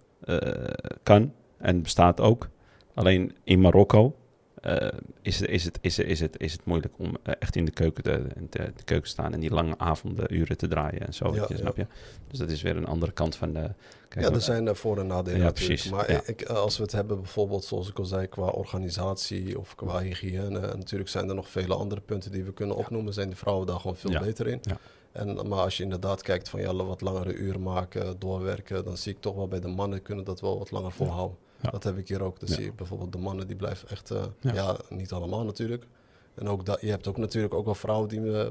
kan 1.02 1.32
en 1.58 1.82
bestaat 1.82 2.20
ook. 2.20 2.48
Alleen 2.94 3.34
in 3.44 3.60
Marokko 3.60 4.14
eh, 4.60 4.88
is, 5.22 5.40
het- 5.40 5.48
is, 5.48 5.64
het, 5.64 5.78
is, 5.80 5.96
het, 5.96 6.06
is, 6.06 6.20
het, 6.20 6.40
is 6.40 6.52
het 6.52 6.64
moeilijk 6.64 6.94
om 6.98 7.16
eh, 7.22 7.34
echt 7.38 7.56
in 7.56 7.64
de 7.64 7.70
keuken 7.70 8.02
te, 8.02 8.22
te, 8.50 8.58
de 8.76 8.82
keuken 8.84 9.02
te 9.06 9.10
staan 9.10 9.32
en 9.32 9.40
die 9.40 9.50
lange 9.50 9.78
avonden, 9.78 10.34
uren 10.34 10.56
te 10.56 10.68
draaien 10.68 11.06
en 11.06 11.14
zo. 11.14 11.34
Ja, 11.34 11.44
je, 11.48 11.54
ja. 11.54 11.56
snap 11.60 11.76
je? 11.76 11.86
Dus 12.28 12.38
dat 12.38 12.50
is 12.50 12.62
weer 12.62 12.76
een 12.76 12.86
andere 12.86 13.12
kant 13.12 13.36
van 13.36 13.52
de. 13.52 13.70
Kijk, 14.08 14.26
ja, 14.26 14.32
er 14.32 14.40
zijn 14.40 14.68
eh, 14.68 14.74
voor- 14.74 14.98
en 14.98 15.06
nadelen 15.06 15.38
Ja, 15.38 15.44
natuurlijk. 15.44 15.80
precies, 15.82 15.90
Maar 15.90 16.22
ik, 16.28 16.42
als 16.44 16.76
we 16.76 16.82
het 16.82 16.92
hebben 16.92 17.16
bijvoorbeeld, 17.16 17.64
zoals 17.64 17.88
ik 17.88 17.98
al 17.98 18.04
zei, 18.04 18.26
qua 18.26 18.46
organisatie 18.46 19.58
of 19.58 19.74
qua 19.74 20.00
hygiëne. 20.00 20.58
En 20.58 20.78
natuurlijk 20.78 21.10
zijn 21.10 21.28
er 21.28 21.34
nog 21.34 21.48
vele 21.48 21.74
andere 21.74 22.00
punten 22.00 22.30
die 22.32 22.44
we 22.44 22.52
kunnen 22.52 22.76
opnoemen. 22.76 23.12
Zijn 23.12 23.30
de 23.30 23.36
vrouwen 23.36 23.66
daar 23.66 23.80
gewoon 23.80 23.96
veel 23.96 24.18
beter 24.20 24.46
in. 24.46 24.58
ja. 24.62 24.78
En, 25.12 25.48
maar 25.48 25.58
als 25.58 25.76
je 25.76 25.82
inderdaad 25.82 26.22
kijkt 26.22 26.48
van 26.48 26.60
ja, 26.60 26.74
wat 26.74 27.00
langere 27.00 27.32
uren 27.34 27.62
maken, 27.62 28.18
doorwerken, 28.18 28.84
dan 28.84 28.96
zie 28.96 29.12
ik 29.12 29.20
toch 29.20 29.34
wel 29.34 29.48
bij 29.48 29.60
de 29.60 29.68
mannen 29.68 30.02
kunnen 30.02 30.24
dat 30.24 30.40
wel 30.40 30.58
wat 30.58 30.70
langer 30.70 30.92
volhouden. 30.92 31.36
Ja. 31.64 31.70
Dat 31.70 31.84
heb 31.84 31.98
ik 31.98 32.08
hier 32.08 32.22
ook. 32.22 32.40
Dan 32.40 32.48
Ja. 32.48 32.54
zie 32.54 32.72
bijvoorbeeld 32.72 33.12
de 33.12 33.18
mannen 33.18 33.46
die 33.46 33.56
blijven 33.56 33.88
echt, 33.88 34.10
eh, 34.10 34.24
Ja. 34.40 34.76
niet 34.88 35.12
allemaal 35.12 35.44
natuurlijk. 35.44 35.86
En 36.34 36.48
ook 36.48 36.66
dat, 36.66 36.80
je 36.80 36.90
hebt 36.90 37.06
ook 37.06 37.16
natuurlijk 37.16 37.54
ook 37.54 37.64
wel 37.64 37.74
vrouwen 37.74 38.08
die 38.08 38.38
eh, 38.38 38.48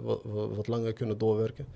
wat, 0.55 0.67
langer 0.67 0.93
kunnen 0.93 1.17
doorwerken. 1.17 1.67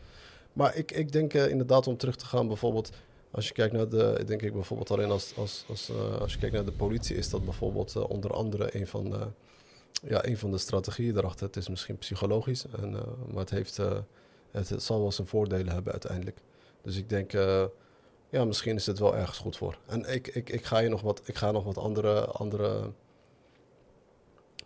Maar 0.54 0.76
ik, 0.76 0.92
ik 0.92 1.12
denk 1.12 1.34
eh, 1.34 1.50
inderdaad 1.50 1.88
om 1.88 1.98
terug 1.98 2.16
te 2.16 2.26
gaan 2.26 2.48
bijvoorbeeld, 2.48 2.92
als 3.32 3.48
je 3.48 3.54
kijkt 3.54 3.74
naar 3.74 3.90
de, 3.90 4.24
denk 4.26 4.42
ik 4.42 4.54
bijvoorbeeld 4.54 4.92
alleen 4.92 5.10
als, 5.12 5.34
als, 5.38 5.66
als, 5.70 5.92
als 6.20 6.34
je 6.34 6.40
kijkt 6.40 6.56
naar 6.56 6.66
de 6.66 6.72
politie, 6.72 7.16
is 7.16 7.30
dat 7.30 7.46
bijvoorbeeld 7.46 7.96
onder 7.96 8.34
andere 8.34 8.76
een 8.80 8.88
van 8.88 9.10
de, 9.10 9.28
ja, 10.08 10.26
een 10.26 10.38
van 10.38 10.52
de 10.52 10.58
strategieën 10.58 11.18
erachter. 11.18 11.46
Het 11.46 11.56
is 11.56 11.70
misschien 11.70 11.98
psychologisch, 11.98 12.66
en, 12.82 12.92
maar 13.28 13.40
het, 13.40 13.50
heeft, 13.50 13.78
het, 14.52 14.70
het 14.70 14.84
zal 14.84 15.00
wel 15.02 15.12
zijn 15.12 15.28
voordelen 15.28 15.74
hebben 15.74 15.92
uiteindelijk. 15.92 16.38
Dus 16.82 16.98
ik 16.98 17.10
denk, 17.10 17.32
ja, 18.30 18.46
misschien 18.46 18.76
is 18.76 18.86
het 18.86 19.00
wel 19.00 19.16
ergens 19.16 19.38
goed 19.38 19.58
voor. 19.58 19.78
En 19.86 20.14
ik, 20.14 20.28
ik, 20.28 20.50
ik 20.50 20.66
ga 20.66 20.80
je 20.80 20.90
nog 20.90 21.02
wat, 21.02 21.22
ik 21.26 21.36
ga 21.36 21.52
nog 21.52 21.64
wat 21.64 21.78
andere, 21.78 22.26
andere. 22.26 22.92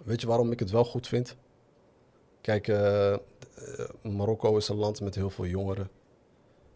Weet 0.03 0.21
je 0.21 0.27
waarom 0.27 0.51
ik 0.51 0.59
het 0.59 0.71
wel 0.71 0.85
goed 0.85 1.07
vind? 1.07 1.35
Kijk, 2.41 2.67
eh, 2.67 3.13
eh, 3.13 3.19
Marokko 4.01 4.57
is 4.57 4.67
een 4.67 4.75
land 4.75 5.01
met 5.01 5.15
heel 5.15 5.29
veel 5.29 5.45
jongeren. 5.45 5.89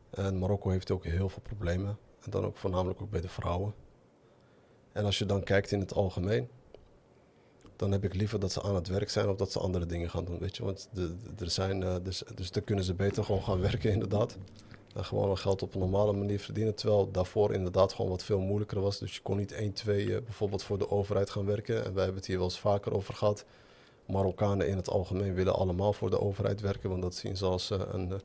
En 0.09 0.39
Marokko 0.39 0.69
heeft 0.69 0.91
ook 0.91 1.03
heel 1.03 1.29
veel 1.29 1.41
problemen. 1.41 1.97
En 2.21 2.31
dan 2.31 2.45
ook 2.45 2.57
voornamelijk 2.57 3.01
ook 3.01 3.09
bij 3.09 3.21
de 3.21 3.29
vrouwen. 3.29 3.73
En 4.91 5.05
als 5.05 5.17
je 5.17 5.25
dan 5.25 5.43
kijkt 5.43 5.71
in 5.71 5.79
het 5.79 5.93
algemeen, 5.93 6.49
dan 7.75 7.91
heb 7.91 8.03
ik 8.03 8.13
liever 8.13 8.39
dat 8.39 8.51
ze 8.51 8.61
aan 8.61 8.75
het 8.75 8.87
werk 8.87 9.09
zijn 9.09 9.29
of 9.29 9.35
dat 9.35 9.51
ze 9.51 9.59
andere 9.59 9.85
dingen 9.85 10.09
gaan 10.09 10.25
doen. 10.25 10.39
Weet 10.39 10.57
je, 10.57 10.63
want 10.63 10.89
er 11.37 11.49
zijn, 11.49 11.83
eh, 11.83 11.95
dus, 12.03 12.23
dus 12.35 12.51
dan 12.51 12.63
kunnen 12.63 12.85
ze 12.85 12.93
beter 12.93 13.23
gewoon 13.23 13.43
gaan 13.43 13.59
werken, 13.59 13.91
inderdaad. 13.97 14.37
En 14.95 15.05
gewoon 15.05 15.37
geld 15.37 15.61
op 15.61 15.73
een 15.73 15.79
normale 15.79 16.13
manier 16.13 16.39
verdienen. 16.39 16.75
Terwijl 16.75 17.11
daarvoor 17.11 17.53
inderdaad 17.53 17.93
gewoon 17.93 18.11
wat 18.11 18.23
veel 18.23 18.39
moeilijker 18.39 18.81
was. 18.81 18.99
Dus 18.99 19.15
je 19.15 19.21
kon 19.21 19.37
niet 19.37 19.51
1, 19.51 19.73
2 19.73 20.15
eh, 20.15 20.21
bijvoorbeeld 20.23 20.63
voor 20.63 20.77
de 20.77 20.89
overheid 20.89 21.29
gaan 21.29 21.45
werken. 21.45 21.75
En 21.75 21.93
wij 21.93 22.03
hebben 22.03 22.15
het 22.15 22.25
hier 22.25 22.37
wel 22.37 22.45
eens 22.45 22.59
vaker 22.59 22.93
over 22.93 23.13
gehad. 23.13 23.45
Marokkanen 24.05 24.67
in 24.67 24.75
het 24.75 24.89
algemeen 24.89 25.33
willen 25.33 25.55
allemaal 25.55 25.93
voor 25.93 26.09
de 26.09 26.19
overheid 26.19 26.61
werken. 26.61 26.89
Want 26.89 27.01
dat 27.01 27.15
zien 27.15 27.37
ze 27.37 27.45
als 27.45 27.71
eh, 27.71 27.79
een, 27.91 28.11
eh, 28.11 28.17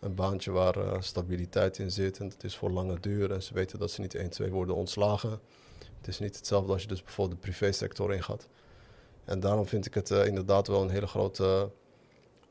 een 0.00 0.14
baantje 0.14 0.50
waar 0.50 1.04
stabiliteit 1.04 1.78
in 1.78 1.90
zit. 1.90 2.18
En 2.18 2.28
het 2.28 2.44
is 2.44 2.56
voor 2.56 2.70
lange 2.70 3.00
duur. 3.00 3.32
En 3.32 3.42
ze 3.42 3.54
weten 3.54 3.78
dat 3.78 3.90
ze 3.90 4.00
niet 4.00 4.14
1, 4.14 4.30
2 4.30 4.50
worden 4.50 4.74
ontslagen. 4.74 5.40
Het 5.98 6.08
is 6.08 6.18
niet 6.18 6.36
hetzelfde 6.36 6.72
als 6.72 6.82
je 6.82 6.88
dus 6.88 7.02
bijvoorbeeld 7.02 7.40
de 7.40 7.48
privésector 7.48 8.14
ingaat. 8.14 8.48
En 9.24 9.40
daarom 9.40 9.66
vind 9.66 9.86
ik 9.86 9.94
het 9.94 10.10
inderdaad 10.10 10.66
wel 10.66 10.82
een 10.82 10.90
hele 10.90 11.06
grote. 11.06 11.70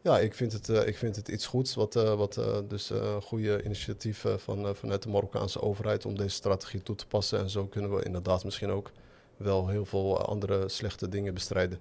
Ja, 0.08 0.20
ik 0.20 0.34
vind 0.34 0.54
het, 0.54 0.70
eh, 0.70 0.88
ik 0.88 0.98
vind 0.98 1.16
het 1.16 1.28
iets 1.28 1.46
goeds. 1.46 1.76
Wat, 1.76 1.96
eh, 1.96 2.14
wat 2.16 2.38
eh, 2.38 2.58
dus 2.68 2.92
goede 3.22 3.64
initiatief 3.64 4.26
eh, 4.26 4.38
van, 4.38 4.76
vanuit 4.76 5.04
de 5.04 5.10
Marokkaanse 5.10 5.62
overheid 5.62 6.06
om 6.06 6.18
deze 6.18 6.36
strategie 6.36 6.84
toe 6.84 6.96
te 6.96 7.08
passen. 7.08 7.40
En 7.40 7.50
zo 7.50 7.66
kunnen 7.66 7.96
we 7.96 8.04
inderdaad 8.04 8.44
misschien 8.44 8.70
ook 8.70 8.92
wel 9.38 9.68
heel 9.68 9.86
veel 9.86 10.26
andere 10.26 10.70
slechte 10.70 11.10
dingen 11.10 11.34
bestrijden. 11.34 11.80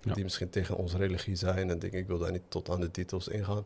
Ja. 0.00 0.14
Die 0.14 0.22
misschien 0.22 0.50
tegen 0.50 0.76
onze 0.76 0.96
religie 0.96 1.36
zijn 1.36 1.70
en 1.70 1.78
dingen. 1.78 1.98
Ik 1.98 2.06
wil 2.06 2.18
daar 2.18 2.32
niet 2.32 2.42
tot 2.48 2.70
aan 2.70 2.80
de 2.80 2.90
titels 2.90 3.28
ingaan. 3.28 3.64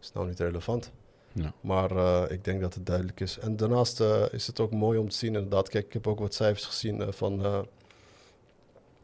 is 0.00 0.12
nou 0.12 0.26
niet 0.28 0.40
relevant. 0.40 0.90
Ja. 1.32 1.52
Maar 1.60 2.30
ik 2.30 2.44
denk 2.44 2.60
dat 2.60 2.74
het 2.74 2.86
duidelijk 2.86 3.20
is. 3.20 3.38
En 3.38 3.56
daarnaast 3.56 4.00
is 4.30 4.46
het 4.46 4.60
ook 4.60 4.70
mooi 4.70 4.98
om 4.98 5.08
te 5.08 5.16
zien, 5.16 5.34
inderdaad. 5.34 5.68
Kijk, 5.68 5.86
ik 5.86 5.92
heb 5.92 6.06
ook 6.06 6.18
wat 6.18 6.34
cijfers 6.34 6.64
gezien 6.64 7.12
van 7.12 7.38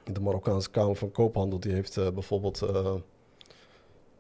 de 0.05 0.21
Marokkaanse 0.21 0.71
Kamer 0.71 0.97
van 0.97 1.11
Koophandel. 1.11 1.61
Die 1.61 1.73
heeft 1.73 1.95
bijvoorbeeld. 2.15 2.63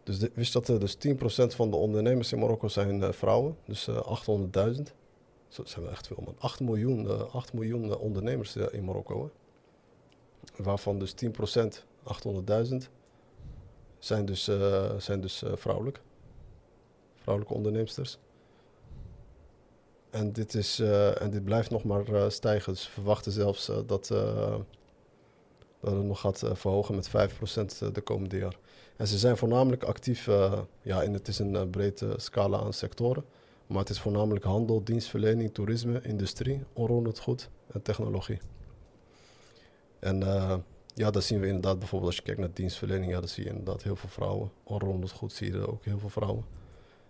Eh, 0.04 0.18
dus 0.18 0.28
wist 0.34 0.52
dat 0.52 0.66
dus 0.66 0.94
10% 0.94 1.54
van 1.54 1.70
de 1.70 1.76
ondernemers 1.76 2.32
in 2.32 2.38
Marokko 2.38 2.68
zijn 2.68 3.02
eh, 3.02 3.12
vrouwen? 3.12 3.56
Dus 3.64 3.88
eh 3.88 4.20
800.000. 4.76 4.82
Zo 5.48 5.64
zijn 5.64 5.84
we 5.84 5.90
echt 5.90 6.06
veel, 6.06 6.22
man. 6.24 6.34
8 6.38 6.60
miljoen, 6.60 7.08
eh, 7.08 7.34
8 7.34 7.52
miljoen 7.52 7.84
eh, 7.92 8.00
ondernemers 8.00 8.56
eh, 8.56 8.66
in 8.70 8.84
Marokko. 8.84 9.22
Hè? 9.24 10.64
Waarvan 10.64 10.98
dus 10.98 11.14
10%, 11.14 11.84
800.000, 12.04 12.90
zijn 13.98 14.24
dus, 14.24 14.48
eh, 14.48 14.94
zijn 14.98 15.20
dus 15.20 15.42
eh, 15.42 15.52
vrouwelijk. 15.56 16.00
Vrouwelijke 17.14 17.56
onderneemsters. 17.56 18.18
En 20.10 20.32
dit, 20.32 20.54
is, 20.54 20.78
eh, 20.78 21.22
en 21.22 21.30
dit 21.30 21.44
blijft 21.44 21.70
nog 21.70 21.84
maar 21.84 22.14
eh, 22.14 22.28
stijgen. 22.28 22.72
Dus 22.72 22.86
we 22.86 22.92
verwachten 22.92 23.32
zelfs 23.32 23.68
eh, 23.68 23.78
dat, 23.86 24.10
eh, 24.10 24.56
dat 25.80 25.92
het 25.92 26.04
nog 26.04 26.20
gaat 26.20 26.42
eh, 26.42 26.54
verhogen 26.54 26.94
met 26.94 27.08
5% 27.08 27.92
de 27.92 28.00
komende 28.00 28.36
jaar. 28.36 28.56
En 29.00 29.06
ze 29.06 29.18
zijn 29.18 29.36
voornamelijk 29.36 29.84
actief, 29.84 30.28
eh, 30.28 30.58
ja, 30.82 31.02
in 31.02 31.12
het 31.12 31.28
is 31.28 31.38
een 31.38 31.54
uh, 31.54 31.62
brede 31.70 32.14
scala 32.16 32.58
aan 32.58 32.72
sectoren. 32.72 33.24
Maar 33.66 33.78
het 33.78 33.88
is 33.88 34.00
voornamelijk 34.00 34.44
handel, 34.44 34.84
dienstverlening, 34.84 35.54
toerisme, 35.54 36.00
industrie, 36.02 36.64
onroerend 36.72 37.18
goed 37.18 37.48
en 37.72 37.82
technologie. 37.82 38.38
En 39.98 40.22
eh, 40.22 40.54
ja, 40.94 41.10
dat 41.10 41.24
zien 41.24 41.40
we 41.40 41.46
inderdaad 41.46 41.78
bijvoorbeeld 41.78 42.10
als 42.10 42.16
je 42.18 42.26
kijkt 42.26 42.40
naar 42.40 42.50
dienstverlening. 42.52 43.12
Ja, 43.12 43.18
dan 43.18 43.28
zie 43.28 43.44
je 43.44 43.50
inderdaad 43.50 43.82
heel 43.82 43.96
veel 43.96 44.08
vrouwen. 44.08 44.50
Onroerend 44.64 45.10
goed 45.10 45.32
zie 45.32 45.52
je 45.52 45.70
ook 45.70 45.84
heel 45.84 45.98
veel 45.98 46.08
vrouwen. 46.08 46.44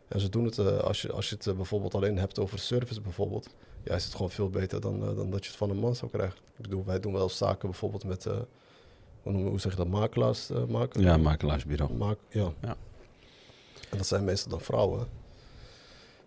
En 0.09 0.21
ze 0.21 0.29
doen 0.29 0.45
het, 0.45 0.59
eh, 0.59 0.79
als, 0.79 1.03
je, 1.03 1.13
als 1.13 1.29
je 1.29 1.35
het 1.35 1.47
eh, 1.47 1.55
bijvoorbeeld 1.55 1.95
alleen 1.95 2.19
hebt 2.19 2.39
over 2.39 2.59
service 2.59 3.01
bijvoorbeeld, 3.01 3.49
ja, 3.83 3.95
is 3.95 4.05
het 4.05 4.15
gewoon 4.15 4.31
veel 4.31 4.51
beter 4.51 4.81
dan, 4.81 5.03
eh, 5.03 5.17
dan 5.17 5.31
dat 5.31 5.43
je 5.43 5.49
het 5.49 5.59
van 5.59 5.71
een 5.71 5.77
man 5.77 5.97
zou 5.97 6.11
krijgen. 6.11 6.39
Ik 6.57 6.63
bedoel, 6.63 6.85
wij 6.85 7.01
doen 7.01 7.13
wel 7.13 7.29
zaken 7.29 7.69
bijvoorbeeld 7.69 8.05
met, 8.05 8.27
eh, 8.27 8.39
hoe, 9.23 9.61
zeg 9.61 9.73
je 9.73 9.79
dat, 9.79 9.89
makelaars 9.89 10.51
eh, 10.51 10.65
maken? 10.65 11.01
Ja, 11.03 11.17
makelaarsbureau. 11.17 11.93
Maak, 11.95 12.19
ja. 12.29 12.53
Ja. 12.63 12.77
En 13.91 13.97
dat 13.99 14.07
zijn 14.07 14.25
meestal 14.25 14.51
dan 14.51 14.61
vrouwen. 14.61 15.07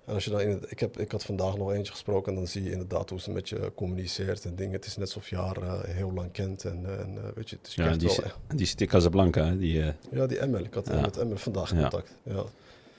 En 0.06 0.14
als 0.14 0.24
je 0.24 0.30
dan 0.30 0.42
in 0.42 0.50
het, 0.50 0.72
ik, 0.72 0.80
heb, 0.80 1.00
ik 1.00 1.12
had 1.12 1.24
vandaag 1.24 1.58
nog 1.58 1.72
eentje 1.72 1.92
gesproken 1.92 2.32
en 2.32 2.38
dan 2.38 2.48
zie 2.48 2.64
je 2.64 2.72
inderdaad 2.72 3.10
hoe 3.10 3.20
ze 3.20 3.32
met 3.32 3.50
je 3.50 3.72
communiceert 3.76 4.46
en 4.46 4.56
dingen. 4.56 4.74
Het 4.74 4.86
is 4.86 4.98
net 4.98 5.06
alsof 5.08 5.30
je 5.30 5.36
haar 5.36 5.58
eh, 5.58 5.80
heel 5.84 6.14
lang 6.14 6.32
kent 6.32 6.64
en, 6.66 6.86
eh, 6.86 7.00
en 7.00 7.18
weet 7.36 7.50
je, 7.50 7.56
het 7.56 7.68
is 7.68 7.76
Ja, 7.76 7.96
die, 7.96 8.08
wel... 8.08 8.32
die 8.56 8.66
zit 8.66 8.82
in 8.82 8.88
Casablanca. 8.88 9.46
hè, 9.46 9.58
Die, 9.58 9.84
Ja, 10.12 10.28
die 10.28 10.42
Emel. 10.42 10.60
Ik 10.64 10.74
had 10.74 10.88
Ja. 10.88 11.02
met 11.02 11.18
Emel 11.18 11.38
vandaag 11.38 11.70
contact. 11.70 12.16
Ja, 12.24 12.44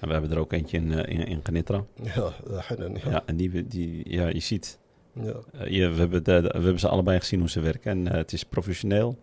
en 0.01 0.07
we 0.09 0.13
hebben 0.13 0.31
er 0.31 0.39
ook 0.39 0.53
eentje 0.53 0.77
in, 0.77 0.93
in, 0.93 1.27
in 1.27 1.41
Genitra. 1.43 1.85
ja, 2.15 2.33
Hanan, 2.61 2.93
Ja. 2.95 3.11
ja. 3.11 3.23
en 3.27 3.37
die, 3.37 3.67
die, 3.67 4.11
ja, 4.11 4.27
je 4.29 4.41
ziet, 4.41 4.79
ja. 5.13 5.37
je, 5.65 5.89
we, 5.89 5.99
hebben 5.99 6.25
de, 6.25 6.41
de- 6.41 6.49
we 6.49 6.63
hebben 6.63 6.79
ze 6.81 6.89
allebei 6.89 7.19
gezien 7.21 7.41
hoe 7.41 7.51
ze 7.51 7.61
werken. 7.61 7.91
En 8.07 8.17
het 8.17 8.33
is 8.33 8.45
professioneel. 8.45 9.19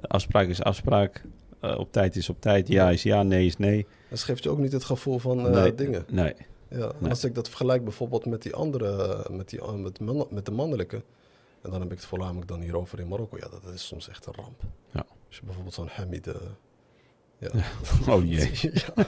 Afspraak 0.00 0.48
is 0.48 0.62
afspraak. 0.62 1.22
Eh, 1.60 1.78
op 1.78 1.92
tijd 1.92 2.16
is 2.16 2.28
op 2.28 2.40
tijd. 2.40 2.68
Ja 2.68 2.90
is 2.90 3.02
ja, 3.02 3.22
nee 3.22 3.46
is 3.46 3.56
nee. 3.56 3.86
Dat 4.08 4.22
geeft 4.22 4.42
je 4.42 4.50
ook 4.50 4.58
niet 4.58 4.72
het 4.72 4.84
gevoel 4.84 5.18
van 5.18 5.46
eh, 5.46 5.52
nee, 5.62 5.74
dingen. 5.74 6.04
Nee, 6.08 6.34
Ja, 6.70 6.92
Nee. 6.98 7.10
als 7.10 7.24
ik 7.24 7.34
dat 7.34 7.48
vergelijk 7.48 7.84
bijvoorbeeld 7.84 8.26
met 8.26 8.42
die 8.42 8.54
andere, 8.54 9.26
met, 9.30 9.48
die, 9.48 9.60
eh, 9.60 9.74
met, 9.74 10.00
man- 10.00 10.26
met 10.30 10.44
de 10.44 10.50
mannelijke, 10.52 10.96
en 11.62 11.70
dan 11.70 11.80
heb 11.80 11.90
ik 11.90 11.96
het 11.96 12.06
voornamelijk 12.06 12.48
dan 12.48 12.60
hierover 12.60 13.00
in 13.00 13.08
Marokko, 13.08 13.36
ja, 13.36 13.48
dat 13.48 13.74
is 13.74 13.86
soms 13.86 14.08
echt 14.08 14.26
een 14.26 14.34
ramp. 14.34 14.62
Ja. 14.90 15.04
Als 15.28 15.36
je 15.36 15.42
bijvoorbeeld 15.44 15.74
zo'n 15.74 15.88
Hamid, 15.88 16.28
ja. 17.38 17.50
Oh 18.14 18.24
jee. 18.24 18.50
ja, 18.72 18.94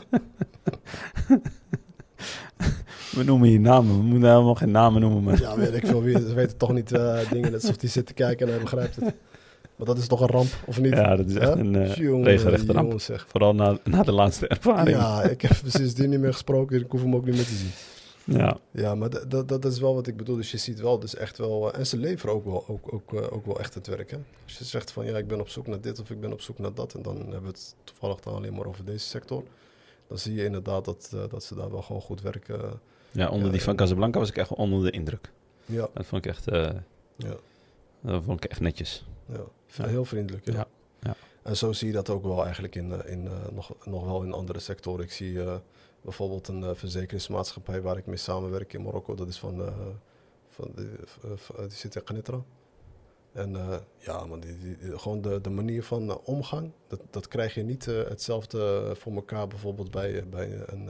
we 3.16 3.22
noemen 3.24 3.48
hier 3.48 3.60
namen. 3.60 3.96
We 3.96 4.02
moeten 4.02 4.30
helemaal 4.30 4.54
geen 4.54 4.70
namen 4.70 5.00
noemen. 5.00 5.22
Maar... 5.22 5.40
ja, 5.40 5.56
weet 5.56 5.74
ik 5.74 5.86
veel 5.86 6.02
wie, 6.02 6.18
ze 6.18 6.34
weten 6.34 6.56
toch 6.56 6.72
niet 6.72 6.92
eh, 6.92 7.30
dingen, 7.30 7.50
net 7.50 7.60
alsof 7.62 7.76
die 7.76 7.90
zit 7.90 8.06
te 8.06 8.14
kijken 8.14 8.46
en 8.46 8.52
hij 8.52 8.62
begrijpt 8.62 8.96
het. 8.96 9.14
Maar 9.82 9.94
dat 9.94 10.02
is 10.02 10.08
toch 10.08 10.20
een 10.20 10.26
ramp, 10.28 10.48
of 10.66 10.80
niet? 10.80 10.92
Ja, 10.94 11.16
dat 11.16 11.26
is 11.26 11.34
echt 11.34 11.54
Hè? 11.54 11.60
een 11.60 11.90
Jongen, 11.92 12.24
regelrechte 12.24 12.72
ramp. 12.72 12.86
jongens, 12.86 13.04
zeg. 13.04 13.26
Vooral 13.28 13.54
na, 13.54 13.78
na 13.84 14.02
de 14.02 14.12
laatste 14.12 14.46
ervaring. 14.48 14.96
Ja, 14.96 15.22
ik 15.22 15.40
heb 15.40 15.52
sindsdien 15.66 16.10
niet 16.10 16.20
meer 16.20 16.32
gesproken, 16.32 16.80
ik 16.80 16.90
hoef 16.90 17.02
hem 17.02 17.14
ook 17.14 17.24
niet 17.24 17.34
meer 17.34 17.44
te 17.44 17.54
zien. 17.54 17.70
Ja. 18.24 18.56
Ja, 18.70 18.94
maar 18.94 19.10
dat- 19.10 19.30
dat- 19.30 19.48
dat 19.48 19.64
is 19.64 19.78
wel 19.80 19.94
wat 19.94 20.06
ik 20.06 20.16
bedoel. 20.16 20.36
Dus 20.36 20.50
je 20.50 20.56
ziet 20.58 20.80
wel, 20.80 20.98
dus 20.98 21.14
echt 21.16 21.38
wel... 21.38 21.72
eh, 21.72 21.78
en 21.78 21.86
ze 21.86 21.96
leveren 21.96 22.34
ook 22.34 22.44
wel, 22.44 22.64
ook, 22.68 22.92
ook, 22.94 23.12
eh, 23.14 23.32
ook 23.32 23.46
wel 23.46 23.58
echt 23.60 23.74
het 23.74 23.86
werk, 23.86 24.10
hè. 24.10 24.16
Als 24.44 24.58
je 24.58 24.64
zegt 24.64 24.90
van, 24.92 25.04
ja, 25.06 25.16
ik 25.16 25.26
ben 25.26 25.40
op 25.40 25.48
zoek 25.48 25.66
naar 25.66 25.80
dit 25.80 26.00
of 26.00 26.10
ik 26.10 26.20
ben 26.20 26.32
op 26.32 26.40
zoek 26.40 26.58
naar 26.58 26.74
dat... 26.74 26.94
en 26.94 27.02
dan 27.02 27.16
hebben 27.16 27.40
we 27.42 27.46
het 27.48 27.74
toevallig 27.84 28.20
dan 28.20 28.34
alleen 28.34 28.54
maar 28.54 28.66
over 28.66 28.84
deze 28.84 29.06
sector... 29.08 29.42
dan 30.08 30.18
zie 30.18 30.34
je 30.34 30.44
inderdaad 30.44 30.84
dat, 30.84 31.10
eh, 31.14 31.20
dat 31.30 31.44
ze 31.44 31.54
daar 31.54 31.70
wel 31.70 31.82
gewoon 31.82 32.02
goed 32.02 32.20
werken. 32.22 32.60
ja, 33.10 33.28
onder 33.28 33.46
Ja, 33.46 33.52
die 33.52 33.60
van 33.62 33.70
en- 33.70 33.76
Casablanca 33.78 34.18
was 34.18 34.28
ik 34.28 34.36
echt 34.36 34.50
onder 34.54 34.82
de 34.82 34.90
indruk. 34.90 35.30
Ja, 35.66 35.88
Dat 35.94 36.06
vond 36.06 36.24
ik 36.24 36.30
echt, 36.30 36.48
eh, 36.48 36.70
ja, 37.16 37.34
dat 38.00 38.22
vond 38.24 38.44
ik 38.44 38.50
echt 38.50 38.60
netjes. 38.60 39.04
ja. 39.28 39.40
Heel 39.76 40.04
vriendelijk, 40.04 40.44
ja. 40.44 40.66
Ja. 41.00 41.14
En 41.42 41.56
zo 41.56 41.72
zie 41.72 41.86
je 41.86 41.92
dat 41.92 42.10
ook 42.10 42.22
wel 42.22 42.44
eigenlijk 42.44 42.74
in, 42.74 43.06
in, 43.06 43.28
nog, 43.52 43.74
nog 43.84 44.04
wel 44.04 44.22
in 44.22 44.32
andere 44.32 44.58
sectoren. 44.58 45.04
Ik 45.04 45.12
zie 45.12 45.42
eh, 45.42 45.56
bijvoorbeeld 46.00 46.48
een 46.48 46.62
eh, 46.64 46.70
verzekeringsmaatschappij 46.74 47.82
waar 47.82 47.96
ik 47.96 48.06
mee 48.06 48.16
samenwerk 48.16 48.72
in 48.72 48.82
Marokko. 48.82 49.14
Dat 49.14 49.28
is 49.28 49.38
van, 49.38 49.62
eh, 49.62 49.76
van 50.48 50.70
die, 50.74 50.88
die 51.56 51.70
zit 51.70 51.94
in 51.94 52.02
Genitra. 52.04 52.42
En 53.32 53.56
ja, 53.98 54.26
man, 54.26 54.40
die, 54.40 54.58
die, 54.58 54.98
gewoon 54.98 55.20
de, 55.20 55.40
de 55.40 55.50
manier 55.50 55.84
van 55.84 56.20
omgang, 56.24 56.72
dat, 56.86 57.00
dat 57.10 57.28
krijg 57.28 57.54
je 57.54 57.62
niet 57.62 57.84
hetzelfde 57.84 58.92
voor 58.96 59.14
elkaar 59.14 59.46
bijvoorbeeld 59.48 59.90
bij, 59.90 60.28
bij 60.28 60.62
een... 60.66 60.88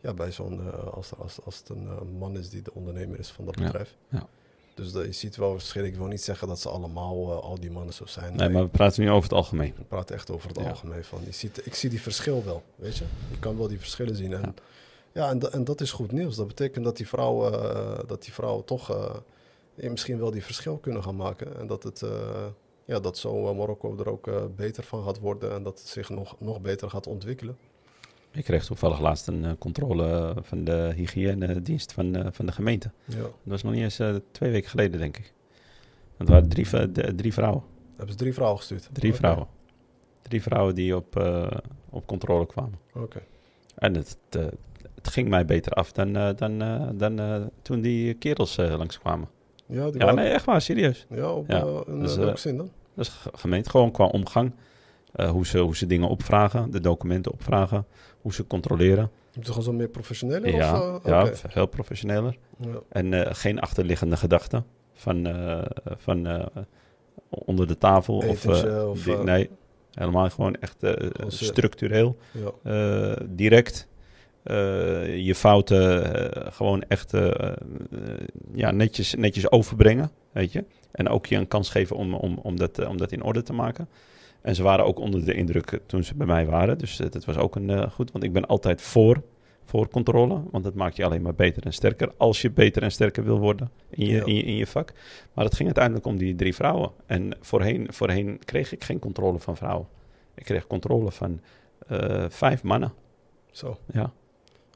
ja, 0.00 0.14
bij 0.14 0.32
zo'n, 0.32 0.72
als, 0.92 1.14
als, 1.14 1.42
als 1.44 1.58
het 1.58 1.68
een 1.68 2.16
man 2.18 2.36
is 2.36 2.50
die 2.50 2.62
de 2.62 2.74
ondernemer 2.74 3.18
is 3.18 3.30
van 3.30 3.44
dat 3.44 3.58
Ja, 3.58 3.64
bedrijf. 3.64 3.96
ja. 4.08 4.28
Dus 4.76 4.92
dat, 4.92 5.04
je 5.04 5.12
ziet 5.12 5.36
wel 5.36 5.52
verschil. 5.52 5.84
Ik 5.84 5.96
wil 5.96 6.06
niet 6.06 6.22
zeggen 6.22 6.48
dat 6.48 6.60
ze 6.60 6.68
allemaal, 6.68 7.30
eh, 7.32 7.38
al 7.38 7.60
die 7.60 7.70
mannen 7.70 7.94
zo 7.94 8.06
zijn. 8.06 8.36
Nee, 8.36 8.48
maar 8.48 8.62
we 8.62 8.68
praten 8.68 9.02
nu 9.02 9.10
over 9.10 9.22
het 9.22 9.32
algemeen. 9.32 9.74
Ik 9.78 9.88
praat 9.88 10.10
echt 10.10 10.30
over 10.30 10.48
het 10.48 10.58
Ja. 10.58 10.68
algemeen. 10.68 11.04
Van, 11.04 11.20
je 11.24 11.32
ziet, 11.32 11.66
ik 11.66 11.74
zie 11.74 11.90
die 11.90 12.00
verschil 12.02 12.44
wel, 12.44 12.62
weet 12.74 12.96
je. 12.96 13.04
Je 13.30 13.38
kan 13.38 13.56
wel 13.58 13.68
die 13.68 13.78
verschillen 13.78 14.16
zien. 14.16 14.32
En, 14.32 14.40
Ja. 14.42 14.54
ja. 15.12 15.30
en, 15.30 15.52
en 15.52 15.64
dat 15.64 15.80
is 15.80 15.92
goed 15.92 16.12
nieuws. 16.12 16.36
Dat 16.36 16.46
betekent 16.46 16.84
dat 16.84 16.96
die 16.96 17.08
vrouwen, 17.08 17.52
eh, 17.52 17.98
dat 18.06 18.22
die 18.22 18.32
vrouwen 18.32 18.64
toch 18.64 18.90
eh, 18.90 19.90
misschien 19.90 20.18
wel 20.18 20.30
die 20.30 20.44
verschil 20.44 20.76
kunnen 20.76 21.02
gaan 21.02 21.16
maken. 21.16 21.56
En 21.58 21.66
dat, 21.66 21.82
het, 21.82 22.02
ja, 22.84 23.00
dat 23.00 23.18
zo 23.18 23.54
Marokko 23.54 23.98
er 23.98 24.08
ook 24.08 24.56
beter 24.56 24.84
van 24.84 25.04
gaat 25.04 25.18
worden. 25.18 25.52
En 25.52 25.62
dat 25.62 25.78
het 25.78 25.88
zich 25.88 26.08
nog, 26.08 26.40
nog 26.40 26.60
beter 26.60 26.90
gaat 26.90 27.06
ontwikkelen. 27.06 27.56
Ik 28.36 28.44
kreeg 28.44 28.64
toevallig 28.64 29.00
laatst 29.00 29.26
een 29.26 29.44
eh, 29.44 29.50
controle 29.58 30.34
van 30.42 30.64
de 30.64 30.92
hygiënedienst 30.96 31.92
van, 31.92 32.14
eh, 32.16 32.26
van 32.30 32.46
de 32.46 32.52
gemeente. 32.52 32.90
Ja. 33.04 33.16
Dat 33.20 33.30
was 33.44 33.62
nog 33.62 33.72
niet 33.72 33.82
eens 33.82 33.98
eh, 33.98 34.14
twee 34.30 34.50
weken 34.50 34.70
geleden, 34.70 35.00
denk 35.00 35.16
ik. 35.18 35.32
Het 36.16 36.28
waren 36.28 36.48
drie, 36.48 36.66
drie 37.14 37.32
vrouwen. 37.32 37.62
Hebben 37.96 38.10
ze 38.12 38.18
drie 38.18 38.32
vrouwen 38.34 38.58
gestuurd? 38.58 38.88
Drie 38.92 39.14
vrouwen. 39.14 39.46
Drie 40.22 40.42
vrouwen 40.42 40.74
die 40.74 40.96
op, 40.96 41.22
op 41.90 42.06
controle 42.06 42.46
kwamen. 42.46 42.78
Oké. 42.94 43.22
En 43.74 43.94
het, 43.94 44.16
eh, 44.30 44.44
het 44.94 45.08
ging 45.08 45.28
mij 45.28 45.44
beter 45.44 45.72
af 45.72 45.92
dan, 45.92 46.12
dan, 46.36 46.58
dan 46.98 47.50
toen 47.62 47.80
die 47.80 48.14
kerels 48.14 48.56
langskwamen. 48.56 49.28
Ja, 49.66 49.84
die 49.84 49.92
Ja, 49.92 49.98
waren- 49.98 50.14
nee, 50.14 50.28
echt 50.32 50.44
waar, 50.44 50.60
serieus. 50.60 51.06
ja 51.10 51.32
op 51.32 51.48
Ja, 51.48 51.82
in 51.86 52.00
dus, 52.00 52.16
welke 52.16 52.38
zin 52.38 52.56
dan? 52.56 52.70
Dat 52.94 53.06
is 53.06 53.12
ge- 53.12 53.30
gemeend, 53.34 53.68
gewoon 53.68 53.90
qua 53.90 54.04
omgang. 54.06 54.52
Eh, 55.16 55.30
hoe, 55.30 55.46
ze, 55.46 55.58
hoe 55.58 55.76
ze 55.76 55.86
dingen 55.86 56.08
opvragen, 56.08 56.70
de 56.70 56.80
documenten 56.80 57.32
opvragen, 57.32 57.86
hoe 58.20 58.34
ze 58.34 58.46
controleren. 58.46 59.10
Je 59.30 59.32
bent 59.32 59.46
gewoon 59.46 59.62
zo 59.62 59.72
meer 59.72 59.88
professioneel? 59.88 60.46
ja, 60.46 60.94
of, 60.94 61.04
eh, 61.04 61.10
ja 61.10 61.34
veel 61.48 61.66
professioneler. 61.66 62.38
ja. 62.58 62.80
En 62.88 63.12
eh, 63.12 63.34
geen 63.34 63.60
achterliggende 63.60 64.16
gedachten 64.16 64.64
van, 64.94 65.26
van 65.96 66.48
onder 67.28 67.66
de 67.66 67.78
tafel. 67.78 68.16
Of, 68.16 68.46
of, 68.46 69.22
nee, 69.22 69.50
helemaal 69.92 70.30
gewoon 70.30 70.54
echt 70.54 70.76
structureel, 71.26 72.16
ja. 72.62 73.16
direct. 73.28 73.88
je 75.22 75.34
fouten 75.34 76.52
gewoon 76.52 76.82
echt 76.82 77.12
ja, 78.52 78.70
netjes, 78.70 79.14
netjes 79.14 79.50
overbrengen, 79.50 80.10
weet 80.32 80.52
je. 80.52 80.64
En 80.92 81.08
ook 81.08 81.26
je 81.26 81.36
een 81.36 81.48
kans 81.48 81.70
geven 81.70 81.96
om, 81.96 82.14
om, 82.14 82.38
om, 82.42 82.56
dat, 82.56 82.86
om 82.86 82.96
dat 82.96 83.12
in 83.12 83.22
orde 83.22 83.42
te 83.42 83.52
maken. 83.52 83.88
En 84.46 84.54
ze 84.54 84.62
waren 84.62 84.84
ook 84.84 84.98
onder 84.98 85.24
de 85.24 85.34
indruk 85.34 85.70
eh, 85.72 85.78
toen 85.86 86.04
ze 86.04 86.14
bij 86.14 86.26
mij 86.26 86.46
waren. 86.46 86.78
Dus 86.78 87.00
eh, 87.00 87.10
dat 87.10 87.24
was 87.24 87.36
ook 87.36 87.56
een 87.56 87.70
eh, 87.70 87.90
goed, 87.90 88.12
want 88.12 88.24
ik 88.24 88.32
ben 88.32 88.46
altijd 88.46 88.82
voor, 88.82 89.22
voor 89.64 89.88
controle. 89.88 90.42
Want 90.50 90.64
dat 90.64 90.74
maakt 90.74 90.96
je 90.96 91.04
alleen 91.04 91.22
maar 91.22 91.34
beter 91.34 91.62
en 91.64 91.72
sterker. 91.72 92.12
Als 92.16 92.42
je 92.42 92.50
beter 92.50 92.82
en 92.82 92.92
sterker 92.92 93.24
wil 93.24 93.38
worden 93.38 93.70
in 93.90 94.06
je, 94.06 94.12
Ja. 94.12 94.24
in 94.24 94.34
je, 94.34 94.42
in 94.42 94.54
je 94.56 94.66
vak. 94.66 94.92
Maar 95.32 95.44
het 95.44 95.54
ging 95.54 95.66
uiteindelijk 95.66 96.06
om 96.06 96.16
die 96.16 96.34
drie 96.34 96.54
vrouwen. 96.54 96.90
En 97.06 97.36
voorheen, 97.40 97.86
voorheen 97.90 98.38
kreeg 98.44 98.72
ik 98.72 98.84
geen 98.84 98.98
controle 98.98 99.38
van 99.38 99.56
vrouwen. 99.56 99.86
Ik 100.34 100.44
kreeg 100.44 100.66
controle 100.66 101.10
van 101.10 101.40
vijf 102.28 102.62
mannen. 102.62 102.92
Zo. 103.50 103.76
Ja. 103.92 104.12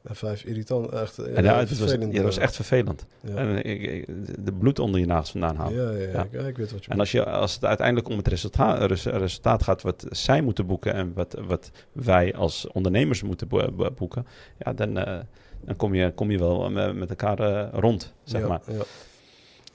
En 0.03 0.15
vijf 0.15 0.43
irritant, 0.43 0.89
echt 0.89 1.17
eh, 1.17 1.37
En 1.37 1.43
ja, 1.43 1.59
het 1.59 1.69
was, 1.69 1.77
vervelend, 1.77 2.11
ja, 2.11 2.15
dat 2.17 2.25
was 2.25 2.37
eh, 2.37 2.43
echt 2.43 2.55
vervelend. 2.55 3.05
Ja. 3.21 3.35
En 3.35 3.57
ik, 3.65 3.81
ik- 3.81 4.07
de- 4.45 4.51
bloed 4.53 4.79
onder 4.79 4.99
je 4.99 5.05
nagels 5.05 5.31
vandaan 5.31 5.55
halen. 5.55 5.73
Ja, 5.83 5.91
ja, 5.91 6.09
ja. 6.31 6.43
Ik, 6.47 6.57
weet 6.57 6.71
wat 6.71 6.85
je 6.85 6.91
En 6.91 6.99
als, 6.99 7.11
je, 7.11 7.25
als 7.25 7.53
het 7.53 7.65
uiteindelijk 7.65 8.09
om 8.09 8.17
het 8.17 8.27
resultaat, 8.27 8.83
res- 8.89 9.05
resultaat 9.05 9.63
gaat 9.63 9.81
wat 9.81 10.05
zij 10.09 10.41
moeten 10.41 10.65
boeken 10.65 10.93
en 10.93 11.13
wat, 11.13 11.35
wat 11.47 11.71
wij 11.91 12.33
als 12.35 12.67
ondernemers 12.67 13.23
moeten 13.23 13.47
bo- 13.47 13.71
bo- 13.71 13.91
boeken, 13.91 14.25
ja, 14.59 14.73
dan, 14.73 14.97
eh, 14.97 15.19
dan 15.65 15.75
kom, 15.75 15.93
je, 15.95 16.11
kom 16.11 16.31
je 16.31 16.37
wel 16.37 16.69
met, 16.69 17.09
elkaar 17.09 17.39
eh, 17.39 17.67
rond, 17.79 18.13
zeg 18.23 18.47
maar. 18.47 18.61
Ja. 18.67 18.81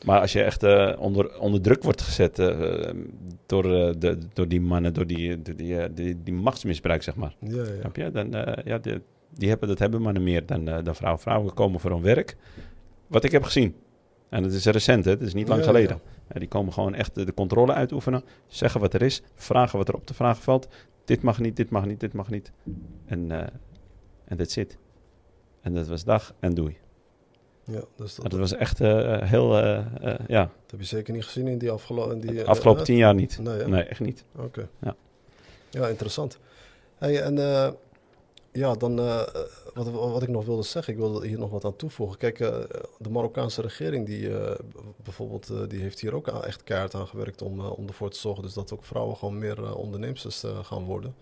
Maar 0.04 0.20
als 0.20 0.32
je 0.32 0.42
echt 0.42 0.62
eh, 0.62 0.92
onder, 0.98 1.38
onder 1.40 1.60
druk 1.60 1.82
wordt 1.82 2.02
gezet 2.02 2.38
eh, 2.38 2.90
door, 3.46 3.64
eh, 3.74 3.94
de, 3.98 4.18
door 4.32 4.48
die 4.48 4.60
mannen, 4.60 4.94
door 4.94 5.06
die, 5.06 5.42
door 5.42 5.56
die, 5.56 5.78
eh, 5.80 5.88
die, 5.94 6.22
die 6.22 6.34
machtsmisbruik, 6.34 7.02
zeg 7.02 7.14
maar. 7.14 7.34
Ja, 7.40 7.56
ja. 7.56 7.64
Snap 7.80 7.96
je? 7.96 8.10
Dan, 8.10 8.34
eh, 8.34 8.64
ja, 8.64 8.78
die 9.36 9.48
hebben, 9.48 9.68
dat 9.68 9.78
hebben 9.78 10.02
mannen 10.02 10.22
meer 10.22 10.46
dan, 10.46 10.68
eh, 10.68 10.84
dan 10.84 10.94
vrouwen. 10.94 11.22
Vrouwen 11.22 11.54
komen 11.54 11.80
voor 11.80 11.90
hun 11.90 12.02
werk. 12.02 12.36
Wat 13.06 13.24
ik 13.24 13.30
heb 13.32 13.42
gezien. 13.42 13.76
En 14.28 14.42
het 14.42 14.52
is 14.52 14.64
recent, 14.64 15.04
hè? 15.04 15.10
het 15.10 15.20
is 15.20 15.34
niet 15.34 15.48
lang 15.48 15.60
Ja, 15.60 15.66
geleden. 15.66 15.96
ja. 16.04 16.10
Ja, 16.32 16.38
die 16.38 16.48
komen 16.48 16.72
gewoon 16.72 16.94
echt 16.94 17.14
de, 17.14 17.34
controle 17.34 17.72
uitoefenen. 17.72 18.24
Zeggen 18.46 18.80
wat 18.80 18.94
er 18.94 19.02
is. 19.02 19.22
Vragen 19.34 19.78
wat 19.78 19.88
er 19.88 19.94
op 19.94 20.06
te 20.06 20.14
vragen 20.14 20.42
valt. 20.42 20.68
Dit 21.04 21.22
mag 21.22 21.38
niet, 21.38 21.56
dit 21.56 21.70
mag 21.70 21.86
niet, 21.86 22.00
dit 22.00 22.12
mag 22.12 22.30
niet. 22.30 22.52
En 23.06 23.30
eh, 23.30 23.46
en 24.24 24.36
that's 24.36 24.56
it. 24.56 24.78
En 25.60 25.74
dat 25.74 25.86
was 25.86 26.04
dag 26.04 26.34
en 26.40 26.54
doei. 26.54 26.76
Ja, 27.64 27.80
dus 27.96 28.14
dat, 28.14 28.18
Maar 28.18 28.30
dat 28.30 28.38
was 28.38 28.54
echt 28.54 28.80
eh, 28.80 29.22
heel, 29.22 29.56
eh, 29.58 29.78
eh, 29.78 30.18
ja, 30.28 30.42
dat 30.42 30.70
heb 30.70 30.80
je 30.80 30.86
zeker 30.86 31.12
niet 31.12 31.24
gezien 31.24 31.46
in 31.46 31.58
die 31.58 31.70
afgelopen... 31.70 32.20
Die, 32.20 32.32
de 32.32 32.42
eh, 32.42 32.48
afgelopen 32.48 32.80
eh, 32.80 32.86
tien 32.86 32.96
jaar 32.96 33.14
niet. 33.14 33.38
Nee, 33.66 33.82
echt 33.82 34.00
niet. 34.00 34.24
Oké. 34.36 34.68
Ja. 34.80 34.96
Ja, 35.70 35.86
interessant. 35.86 36.38
Hey, 36.98 37.22
en 37.22 37.38
eh, 37.38 37.70
ja, 38.56 38.74
dan 38.74 38.98
eh, 38.98 39.22
wat, 39.76 39.90
wat 39.90 40.22
ik 40.22 40.28
nog 40.28 40.44
wilde 40.44 40.62
zeggen, 40.62 40.92
ik 40.92 40.98
wilde 40.98 41.26
hier 41.26 41.38
nog 41.38 41.50
wat 41.50 41.64
aan 41.64 41.76
toevoegen. 41.76 42.18
Kijk, 42.18 42.40
eh, 42.40 42.58
de 42.98 43.10
Marokkaanse 43.10 43.62
regering, 43.62 44.06
die 44.06 44.38
eh, 44.38 44.58
bijvoorbeeld, 45.02 45.70
die 45.70 45.80
heeft 45.80 46.00
hier 46.00 46.14
ook 46.14 46.28
echt 46.28 46.62
keihard 46.62 46.94
aan 46.94 47.08
gewerkt 47.08 47.42
om, 47.42 47.60
om 47.60 47.86
ervoor 47.86 48.10
te 48.10 48.18
zorgen 48.18 48.42
dus 48.42 48.54
dat 48.54 48.72
ook 48.72 48.84
vrouwen 48.84 49.16
gewoon 49.16 49.38
meer 49.38 49.76
onderneemsters 49.76 50.42
eh, 50.42 50.64
gaan 50.64 50.84
worden. 50.84 51.14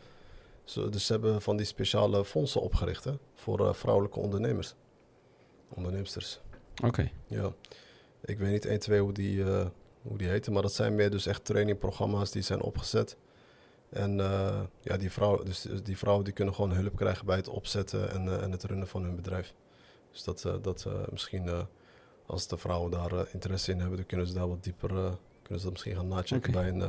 Zo, 0.64 0.88
dus 0.88 1.06
ze 1.06 1.12
hebben 1.12 1.42
van 1.42 1.56
die 1.56 1.66
speciale 1.66 2.24
fondsen 2.24 2.60
opgericht 2.60 3.04
hè, 3.04 3.12
voor 3.34 3.74
vrouwelijke 3.74 4.18
ondernemers. 4.18 4.74
Onderneemsters. 5.74 6.40
Oké. 6.84 7.10
Ja, 7.26 7.52
ik 8.24 8.38
weet 8.38 8.50
niet 8.50 8.66
1, 8.66 8.78
2 8.78 9.00
hoe 9.00 9.12
die, 9.12 9.44
hoe 10.02 10.18
die 10.18 10.28
heten, 10.28 10.52
maar 10.52 10.62
dat 10.62 10.72
zijn 10.72 10.94
meer 10.94 11.10
dus 11.10 11.26
echt 11.26 11.44
trainingprogramma's 11.44 12.30
die 12.30 12.42
zijn 12.42 12.60
opgezet. 12.60 13.16
En 13.94 14.20
eh, 14.20 14.60
ja, 14.82 14.96
die 14.96 15.10
vrouwen, 15.10 15.44
dus 15.44 15.66
die 15.82 15.98
vrouwen 15.98 16.24
die 16.24 16.32
kunnen 16.32 16.54
gewoon 16.54 16.72
hulp 16.72 16.96
krijgen 16.96 17.26
bij 17.26 17.36
het 17.36 17.48
opzetten 17.48 18.10
en, 18.10 18.28
eh, 18.28 18.42
en 18.42 18.50
het 18.50 18.64
runnen 18.64 18.88
van 18.88 19.02
hun 19.02 19.16
bedrijf. 19.16 19.54
Dus 20.10 20.22
dat, 20.22 20.44
eh, 20.44 20.54
dat 20.62 20.86
misschien 21.10 21.66
als 22.26 22.46
de 22.46 22.56
vrouwen 22.56 22.90
daar 22.90 23.28
interesse 23.32 23.72
in 23.72 23.78
hebben, 23.78 23.96
dan 23.96 24.06
kunnen 24.06 24.26
ze 24.26 24.34
daar 24.34 24.48
wat 24.48 24.64
dieper, 24.64 24.88
kunnen 25.42 25.58
ze 25.58 25.62
dat 25.62 25.70
misschien 25.70 25.94
gaan 25.94 26.08
nachecken 26.08 26.52
bij 26.52 26.68
een, 26.68 26.82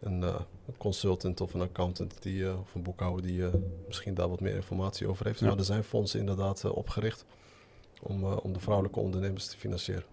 een, 0.00 0.34
consultant 0.78 1.40
of 1.40 1.54
een 1.54 1.60
accountant 1.60 2.22
die, 2.22 2.58
of 2.58 2.74
een 2.74 2.82
boekhouder 2.82 3.22
die 3.22 3.44
misschien 3.86 4.14
daar 4.14 4.28
wat 4.28 4.40
meer 4.40 4.54
informatie 4.54 5.08
over 5.08 5.26
heeft. 5.26 5.40
Ja. 5.40 5.46
Maar 5.46 5.58
er 5.58 5.64
zijn 5.64 5.84
fondsen 5.84 6.20
inderdaad 6.20 6.64
opgericht 6.64 7.24
om, 8.02 8.24
om 8.24 8.52
de 8.52 8.60
vrouwelijke 8.60 9.00
ondernemers 9.00 9.46
te 9.46 9.56
financieren. 9.56 10.04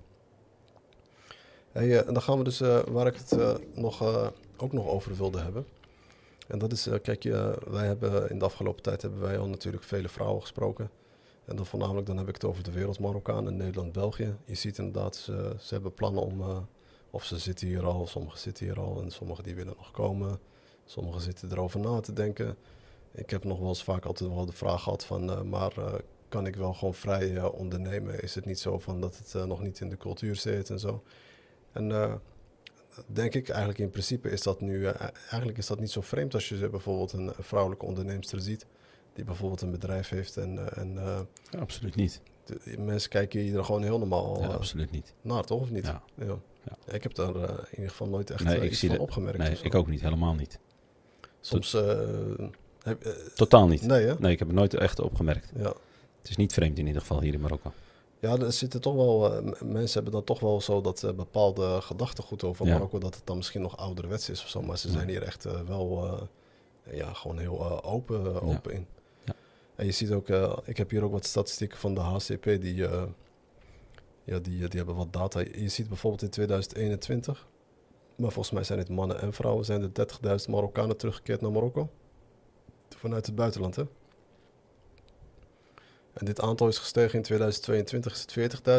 Hey, 1.71 2.05
en 2.05 2.13
dan 2.13 2.21
gaan 2.21 2.37
we 2.37 2.43
dus 2.43 2.59
waar 2.87 3.07
ik 3.07 3.15
het 3.15 3.59
nog, 3.75 4.03
ook 4.57 4.73
nog 4.73 4.87
over 4.87 5.15
wilde 5.15 5.39
hebben. 5.39 5.65
En 6.47 6.59
dat 6.59 6.71
is, 6.71 6.87
eh, 6.87 6.99
kijk, 7.01 7.23
je, 7.23 7.61
wij 7.67 7.85
hebben 7.85 8.29
in 8.29 8.39
de 8.39 8.45
afgelopen 8.45 8.83
tijd 8.83 9.01
hebben 9.01 9.19
wij 9.19 9.37
al 9.37 9.47
natuurlijk 9.47 9.83
vele 9.83 10.09
vrouwen 10.09 10.41
gesproken. 10.41 10.89
En 11.45 11.55
dan 11.55 11.65
voornamelijk 11.65 12.07
dan 12.07 12.17
heb 12.17 12.27
ik 12.27 12.33
het 12.33 12.43
over 12.43 12.63
de 12.63 12.71
wereld 12.71 12.99
Marokkaan 12.99 13.57
Nederland, 13.57 13.91
België. 13.91 14.35
Je 14.45 14.55
ziet 14.55 14.77
inderdaad, 14.77 15.15
ze, 15.15 15.55
ze 15.59 15.73
hebben 15.73 15.93
plannen 15.93 16.23
om, 16.23 16.41
eh, 16.41 16.57
of 17.11 17.23
ze 17.23 17.37
zitten 17.37 17.67
hier 17.67 17.85
al, 17.85 18.07
sommigen 18.07 18.39
zitten 18.39 18.65
hier 18.65 18.79
al 18.79 19.01
en 19.01 19.11
sommigen 19.11 19.43
die 19.43 19.55
willen 19.55 19.73
nog 19.77 19.91
komen. 19.91 20.39
Sommigen 20.85 21.21
zitten 21.21 21.51
erover 21.51 21.79
na 21.79 21.99
te 21.99 22.13
denken. 22.13 22.57
Ik 23.11 23.29
heb 23.29 23.43
nog 23.43 23.59
wel 23.59 23.67
eens 23.67 23.83
vaak 23.83 24.05
altijd 24.05 24.29
wel 24.29 24.45
de 24.45 24.51
vraag 24.51 24.83
gehad 24.83 25.05
van, 25.05 25.31
eh, 25.31 25.41
maar 25.41 25.77
eh, 25.77 25.93
kan 26.29 26.45
ik 26.45 26.55
wel 26.55 26.73
gewoon 26.73 26.93
vrij 26.93 27.35
eh, 27.35 27.53
ondernemen? 27.53 28.19
Is 28.21 28.35
het 28.35 28.45
niet 28.45 28.59
zo 28.59 28.79
van 28.79 29.01
dat 29.01 29.17
het 29.17 29.35
eh, 29.35 29.43
nog 29.43 29.61
niet 29.61 29.79
in 29.79 29.89
de 29.89 29.97
cultuur 29.97 30.35
zit 30.35 30.69
en 30.69 30.79
zo? 30.79 31.03
En 31.71 31.91
eh, 31.91 32.13
denk 33.07 33.33
ik 33.33 33.49
eigenlijk 33.49 33.79
in 33.79 33.89
principe 33.89 34.29
is 34.29 34.41
dat 34.41 34.61
nu, 34.61 34.85
eh, 34.85 35.01
eigenlijk 35.29 35.57
is 35.57 35.67
dat 35.67 35.79
niet 35.79 35.91
zo 35.91 36.01
vreemd 36.01 36.33
als 36.33 36.49
je 36.49 36.69
bijvoorbeeld 36.69 37.13
een 37.13 37.31
vrouwelijke 37.39 37.85
onderneemster 37.85 38.41
ziet. 38.41 38.65
Die 39.13 39.25
bijvoorbeeld 39.25 39.61
een 39.61 39.71
bedrijf 39.71 40.09
heeft 40.09 40.37
en, 40.37 40.57
eh, 40.71 40.81
en 40.81 40.97
eh, 40.97 41.19
Ja, 41.49 41.59
absoluut 41.59 41.95
niet. 41.95 42.21
de, 42.45 42.77
mensen 42.77 43.09
kijken 43.09 43.39
hier 43.39 43.63
gewoon 43.63 43.83
heel 43.83 43.99
normaal 43.99 44.41
Ja, 44.41 44.47
absoluut 44.47 44.91
niet. 44.91 45.13
naar, 45.21 45.43
toch? 45.43 45.61
Of 45.61 45.69
niet? 45.71 45.85
Ja. 45.85 46.01
Ja. 46.15 46.37
Ik 46.93 47.03
heb 47.03 47.13
daar 47.15 47.35
in 47.35 47.67
ieder 47.71 47.89
geval 47.89 48.07
nooit 48.07 48.29
echt 48.29 48.43
Nee, 48.43 48.69
iets 48.69 48.79
van 48.79 48.89
dat- 48.89 48.97
opgemerkt. 48.99 49.37
Nee, 49.37 49.57
ik 49.61 49.75
ook 49.75 49.87
niet. 49.87 50.01
Helemaal 50.01 50.33
niet. 50.33 50.59
Soms... 51.41 51.71
heb, 52.83 53.15
Totaal 53.35 53.67
niet. 53.67 53.81
nee? 53.81 54.13
Nee, 54.19 54.31
ik 54.31 54.39
heb 54.39 54.47
het 54.47 54.57
nooit 54.57 54.73
echt 54.73 54.99
opgemerkt. 54.99 55.51
Ja. 55.55 55.73
Het 56.21 56.29
is 56.29 56.35
niet 56.35 56.53
vreemd 56.53 56.77
in 56.79 56.87
ieder 56.87 57.01
geval 57.01 57.21
hier 57.21 57.33
in 57.33 57.39
Marokko. 57.41 57.71
Ja, 58.19 58.37
er 58.37 58.51
zitten 58.53 58.81
toch 58.81 58.95
wel, 58.95 59.33
eh, 59.33 59.61
mensen 59.61 59.93
hebben 59.93 60.11
dan 60.11 60.23
toch 60.23 60.39
wel 60.39 60.61
zo 60.61 60.81
dat 60.81 61.03
eh, 61.03 61.11
bepaalde 61.13 61.81
gedachtegoed 61.81 62.43
over 62.43 62.65
Ja. 62.65 62.73
Marokko, 62.73 62.99
dat 62.99 63.15
het 63.15 63.25
dan 63.25 63.37
misschien 63.37 63.61
nog 63.61 63.77
ouderwets 63.77 64.29
is 64.29 64.41
of 64.43 64.49
zo. 64.49 64.61
Maar 64.61 64.77
ze 64.77 64.87
Ja. 64.87 64.93
zijn 64.93 65.07
hier 65.09 65.23
echt 65.23 65.45
eh, 65.45 65.61
wel, 65.61 66.17
ja, 66.91 67.13
gewoon 67.13 67.37
heel 67.37 67.83
open, 67.83 68.41
open 68.41 68.73
in. 68.73 68.87
Ja. 69.25 69.33
En 69.75 69.85
je 69.85 69.91
ziet 69.91 70.11
ook, 70.11 70.29
ik 70.63 70.77
heb 70.77 70.89
hier 70.89 71.03
ook 71.03 71.11
wat 71.11 71.25
statistieken 71.25 71.77
van 71.77 71.93
de 71.93 71.99
HCP, 72.01 72.43
die, 72.43 72.75
ja, 72.75 74.39
die, 74.39 74.41
die 74.41 74.67
hebben 74.77 74.95
wat 74.95 75.13
data. 75.13 75.39
Je 75.39 75.69
ziet 75.69 75.87
bijvoorbeeld 75.87 76.21
in 76.21 76.29
2021, 76.29 77.47
maar 78.15 78.31
volgens 78.31 78.53
mij 78.53 78.63
zijn 78.63 78.79
het 78.79 78.89
mannen 78.89 79.19
en 79.21 79.33
vrouwen, 79.33 79.65
zijn 79.65 79.81
er 79.81 79.91
30.000 80.39 80.49
Marokkanen 80.49 80.97
teruggekeerd 80.97 81.41
naar 81.41 81.51
Marokko. 81.51 81.89
Vanuit 82.89 83.25
het 83.25 83.35
buitenland, 83.35 83.75
hè? 83.75 83.83
En 86.17 86.25
dit 86.25 86.41
aantal 86.41 86.67
is 86.67 86.77
gestegen 86.77 87.15
in 87.17 87.21
2022 87.23 88.13
is 88.13 88.21
het 88.21 88.31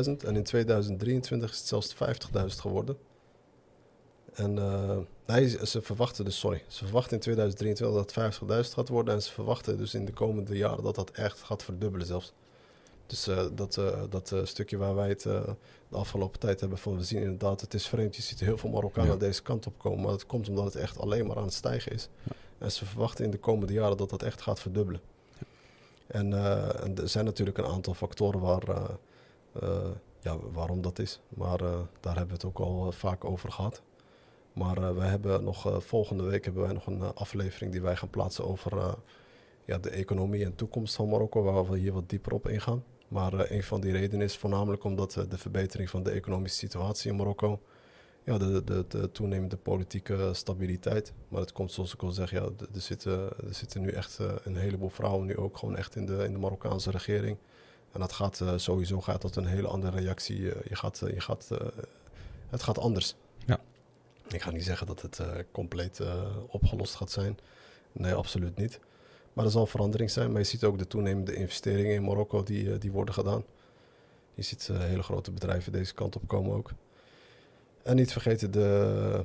40.000 0.09 0.25
en 0.27 0.37
in 0.37 0.43
2023 0.43 1.51
is 1.51 1.59
het 1.59 1.67
zelfs 1.67 1.95
50.000 1.95 2.61
geworden. 2.61 2.97
En 4.35 4.55
nee, 5.27 5.49
ze- 5.67 5.83
verwachten 5.83 6.25
dus, 6.25 6.39
sorry, 6.39 6.63
ze 6.67 6.85
verwachten 6.85 7.13
in 7.13 7.21
2023 7.21 7.97
dat 7.97 8.15
het 8.15 8.35
50.000 8.69 8.75
gaat 8.75 8.89
worden 8.89 9.15
en 9.15 9.23
ze 9.23 9.33
verwachten 9.33 9.79
dus 9.79 9.95
in 9.95 10.05
de 10.05 10.13
komende 10.13 10.57
jaren 10.57 10.83
dat 10.83 10.95
dat 10.95 11.11
echt 11.11 11.43
gaat 11.43 11.63
verdubbelen 11.65 12.07
zelfs. 12.07 12.33
Dus 13.07 13.27
eh, 13.27 13.47
dat, 13.55 13.77
eh, 13.77 14.03
dat 14.11 14.35
stukje 14.45 14.77
waar 14.77 14.95
wij 14.95 15.09
het 15.09 15.23
de 15.23 15.57
afgelopen 15.91 16.41
tijd 16.41 16.61
hebben 16.61 16.79
van, 16.79 16.97
we 16.97 17.05
zien 17.05 17.21
inderdaad, 17.21 17.61
het 17.61 17.75
is 17.75 17.87
vreemd, 17.87 18.17
je 18.17 18.23
ziet 18.23 18.41
heel 18.41 18.59
veel 18.59 18.71
Marokkanen 18.71 19.11
Ja. 19.13 19.17
deze 19.17 19.43
kant 19.43 19.67
op 19.67 19.79
komen, 19.79 20.01
maar 20.01 20.11
dat 20.11 20.27
komt 20.27 20.49
omdat 20.49 20.65
het 20.65 20.77
echt 20.77 20.99
alleen 20.99 21.27
maar 21.27 21.37
aan 21.37 21.45
het 21.45 21.53
stijgen 21.55 21.93
is. 21.93 22.09
En 22.59 22.73
ze 22.73 22.87
verwachten 22.87 23.25
in 23.25 23.31
de 23.31 23.39
komende 23.39 23.73
jaren 23.73 23.97
dat 23.97 24.11
dat 24.11 24.23
echt 24.23 24.43
gaat 24.43 24.61
verdubbelen. 24.61 25.01
En, 26.09 26.33
eh, 26.33 26.85
en 26.85 26.97
er 26.97 27.09
zijn 27.09 27.25
natuurlijk 27.25 27.59
een 27.59 27.65
aantal 27.65 27.95
factoren 27.95 28.41
waar, 28.41 28.69
eh, 28.69 28.85
eh, 29.53 29.91
ja, 30.21 30.37
waarom 30.53 30.83
dat 30.83 30.99
is. 30.99 31.21
Maar 31.29 31.59
daar 32.01 32.17
hebben 32.17 32.27
we 32.27 32.33
het 32.33 32.45
ook 32.45 32.59
al 32.59 32.93
vaak 32.93 33.25
over 33.25 33.53
gehad. 33.53 33.83
Maar 34.53 34.95
wij 34.95 35.09
hebben 35.09 35.45
nog, 35.45 35.85
volgende 35.85 36.23
week 36.23 36.45
hebben 36.45 36.63
wij 36.63 36.73
nog 36.73 36.87
een 36.87 37.03
aflevering 37.15 37.73
die 37.73 37.83
wij 37.83 37.97
gaan 37.97 38.11
plaatsen 38.11 38.45
over, 38.45 38.97
ja, 39.65 39.79
de 39.79 39.91
economie 39.91 40.45
en 40.45 40.55
toekomst 40.55 40.95
van 40.95 41.09
Marokko, 41.09 41.43
waar 41.43 41.71
we 41.71 41.79
hier 41.79 41.93
wat 41.93 42.09
dieper 42.09 42.33
op 42.33 42.49
ingaan. 42.49 42.85
Maar 43.09 43.51
een 43.51 43.63
van 43.63 43.81
die 43.81 43.93
redenen 43.93 44.27
is 44.27 44.37
voornamelijk 44.37 44.85
omdat 44.85 45.13
de 45.29 45.39
verbetering 45.39 45.91
van 45.91 46.03
de 46.03 46.11
economische 46.11 46.59
situatie 46.59 47.11
in 47.11 47.17
Marokko, 47.17 47.61
ja, 48.29 48.39
de, 48.39 48.65
de, 48.65 48.85
de 48.89 49.13
toenemende 49.13 49.57
politieke 49.57 50.31
stabiliteit. 50.33 51.13
Maar 51.29 51.41
het 51.41 51.53
komt 51.53 51.73
zoals 51.73 51.95
ik 51.95 52.03
al 52.03 52.11
zeg, 52.11 52.31
ja, 52.31 52.43
er 52.75 52.81
zitten, 52.81 53.19
er 53.21 53.55
zitten 53.55 53.81
nu 53.81 53.91
echt 53.91 54.19
uh, 54.21 54.33
een 54.45 54.57
heleboel 54.57 54.89
vrouwen 54.89 55.27
nu 55.27 55.37
ook 55.37 55.57
gewoon 55.57 55.77
echt 55.77 55.97
in 55.97 56.07
de, 56.07 56.25
in 56.25 56.33
de 56.33 56.39
Marokkaanse 56.39 56.91
regering. 56.91 57.37
En 57.93 58.01
dat 58.01 58.13
gaat 58.13 58.43
sowieso 58.57 59.01
gaat 59.01 59.23
dat 59.23 59.37
een 59.37 59.47
hele 59.47 59.69
andere 59.69 60.01
reactie. 60.01 60.41
je 60.43 60.77
gaat, 60.77 60.99
je 60.99 61.21
gaat, 61.21 61.49
het 62.49 62.63
gaat 62.63 62.79
anders. 62.79 63.15
Ja. 63.47 63.61
Ik 64.29 64.43
ga 64.43 64.51
niet 64.51 64.65
zeggen 64.65 64.87
dat 64.87 65.03
het 65.03 65.21
compleet 65.53 66.01
opgelost 66.47 66.95
gaat 66.95 67.11
zijn. 67.11 67.39
Nee, 67.93 68.15
absoluut 68.15 68.57
niet. 68.57 68.81
Maar 69.33 69.45
er 69.45 69.53
zal 69.53 69.67
verandering 69.67 70.11
zijn. 70.11 70.31
Maar 70.31 70.41
je 70.41 70.47
ziet 70.47 70.65
ook 70.65 70.79
de 70.79 70.87
toenemende 70.87 71.35
investeringen 71.35 71.95
in 71.95 72.05
Marokko 72.05 72.43
die, 72.43 72.73
eh, 72.73 72.81
die 72.81 72.93
worden 72.93 73.15
gedaan. 73.15 73.45
Je 74.35 74.43
ziet 74.43 74.71
hele 74.73 75.03
grote 75.03 75.31
bedrijven 75.31 75.73
deze 75.73 75.95
kant 75.95 76.17
op 76.17 76.23
komen 76.27 76.57
ook. 76.57 76.71
En 77.89 77.97
niet 77.97 78.13
vergeten, 78.13 78.51
de, 78.51 79.25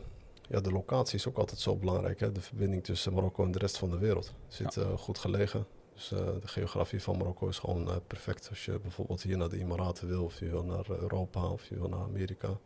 ja, 0.49 0.59
de 0.59 0.71
locatie 0.71 1.15
is 1.15 1.27
ook 1.27 1.37
altijd 1.37 1.59
zo 1.59 1.75
belangrijk. 1.75 2.19
Hè? 2.19 2.31
De 2.31 2.41
verbinding 2.41 2.83
tussen 2.83 3.13
Marokko 3.13 3.45
en 3.45 3.51
de 3.51 3.59
rest 3.59 3.77
van 3.77 3.89
de 3.89 3.97
wereld 3.97 4.33
zit 4.47 4.75
uh, 4.75 4.97
goed 4.97 5.17
gelegen. 5.17 5.65
Dus 5.93 6.07
de 6.07 6.47
geografie 6.47 7.01
van 7.01 7.17
Marokko 7.17 7.47
is 7.47 7.59
gewoon 7.59 8.01
perfect. 8.07 8.49
Als 8.49 8.65
je 8.65 8.79
bijvoorbeeld 8.79 9.21
hier 9.21 9.37
naar 9.37 9.49
de 9.49 9.59
Emiraten 9.59 10.07
wil, 10.07 10.23
of 10.23 10.39
je 10.39 10.49
wil 10.49 10.63
naar 10.63 10.85
Europa, 10.89 11.45
of 11.47 11.65
je 11.65 11.75
wil 11.79 11.89
naar 11.89 11.99
Amerika. 11.99 12.57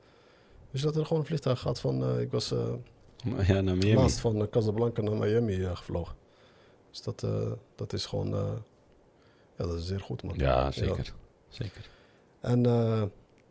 Dus 0.72 0.82
dat 0.82 0.96
er 0.96 1.06
gewoon 1.06 1.22
een 1.22 1.28
vliegtuig 1.28 1.60
gaat 1.60 1.80
van, 1.80 2.20
ik 2.20 2.32
was 2.32 2.50
ja, 3.48 3.62
naar 3.62 3.78
Miami. 3.78 3.96
laatst 3.96 4.20
van 4.20 4.50
Casablanca 4.50 5.02
naar 5.02 5.18
Miami 5.18 5.76
gevlogen. 5.76 6.16
Dus 6.90 7.02
dat, 7.02 7.26
dat 7.76 7.94
is 7.94 8.06
gewoon, 8.06 8.30
ja, 9.58 9.66
dat 9.66 9.74
is 9.74 9.86
zeer 9.86 10.02
goed, 10.02 10.24
man. 10.24 10.38
Ja, 10.38 10.72
zeker. 10.72 11.06
Ja. 11.06 11.12
zeker. 11.50 11.90
En 12.40 12.64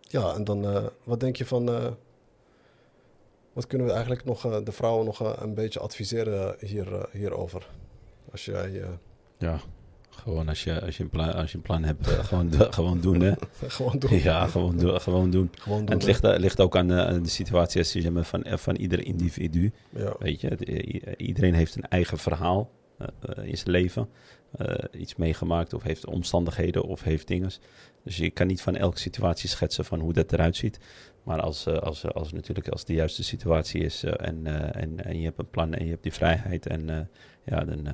ja, 0.01 0.35
en 0.35 0.45
dan, 0.45 0.91
wat 1.05 1.21
denk 1.21 1.37
je 1.37 1.47
van, 1.47 1.97
wat 3.57 3.67
kunnen 3.67 3.87
we 3.87 3.93
eigenlijk 3.93 4.25
nog 4.25 4.63
de 4.65 4.73
vrouwen 4.73 5.05
nog 5.05 5.41
een 5.41 5.55
beetje 5.55 5.81
adviseren 5.81 6.57
hier, 6.61 7.09
hierover? 7.13 7.69
Als 8.31 8.45
jij... 8.45 8.83
ja, 9.39 9.61
gewoon 10.11 10.49
als 10.49 10.65
je, 10.65 10.81
als 10.81 10.97
je, 10.97 11.03
een, 11.03 11.11
plan, 11.11 11.35
als 11.35 11.51
je 11.51 11.57
een 11.57 11.63
plan 11.63 11.85
hebt, 11.85 12.07
gewoon, 12.07 12.53
gewoon 12.73 13.01
doen, 13.01 13.21
hè? 13.21 13.33
gewoon 13.77 13.99
doen. 13.99 14.19
Ja, 14.23 14.47
gewoon, 14.47 14.77
do, 14.77 14.99
gewoon 14.99 15.31
doen. 15.31 15.51
Gewoon 15.59 15.79
doen 15.79 15.89
en 15.89 15.95
het 15.95 16.05
ligt, 16.05 16.39
ligt 16.39 16.61
ook 16.61 16.77
aan 16.77 16.89
de, 16.89 17.21
situatie 17.23 18.11
van, 18.13 18.45
van 18.45 18.77
ieder 18.77 19.05
individu. 19.05 19.73
Ja. 19.91 20.15
Weet 20.19 20.41
je, 20.41 21.17
iedereen 21.17 21.55
heeft 21.55 21.77
een 21.77 21.89
eigen 21.89 22.19
verhaal. 22.19 22.71
Uh, 23.01 23.49
in 23.49 23.57
zijn 23.57 23.71
leven. 23.71 24.09
Uh, 24.61 24.75
iets 25.01 25.17
meegemaakt 25.17 25.75
of 25.75 25.83
heeft 25.83 26.07
omstandigheden 26.07 26.83
of 26.83 27.03
heeft 27.03 27.27
dingen. 27.27 27.51
Dus 28.05 28.17
je 28.17 28.31
kan 28.31 28.47
niet 28.47 28.63
van 28.63 28.77
elke 28.77 28.99
situatie 28.99 29.49
schetsen 29.49 29.85
van 29.85 30.01
hoe 30.01 30.13
dat 30.13 30.33
eruit 30.33 30.57
ziet. 30.57 30.79
Maar 31.27 31.41
als, 31.41 31.67
uh, 31.67 31.79
als, 31.79 32.05
als 32.05 32.33
natuurlijk 32.33 32.69
als 32.69 32.85
de 32.85 32.93
juiste 32.93 33.25
situatie 33.25 33.81
is 33.81 34.03
en, 34.03 34.47
en, 34.75 35.05
en 35.05 35.19
je 35.19 35.25
hebt 35.25 35.39
een 35.39 35.51
plan 35.51 35.75
en 35.75 35.85
je 35.85 35.91
hebt 35.91 36.03
die 36.03 36.13
vrijheid 36.13 36.67
en 36.67 37.11
ja, 37.45 37.65
dan... 37.65 37.87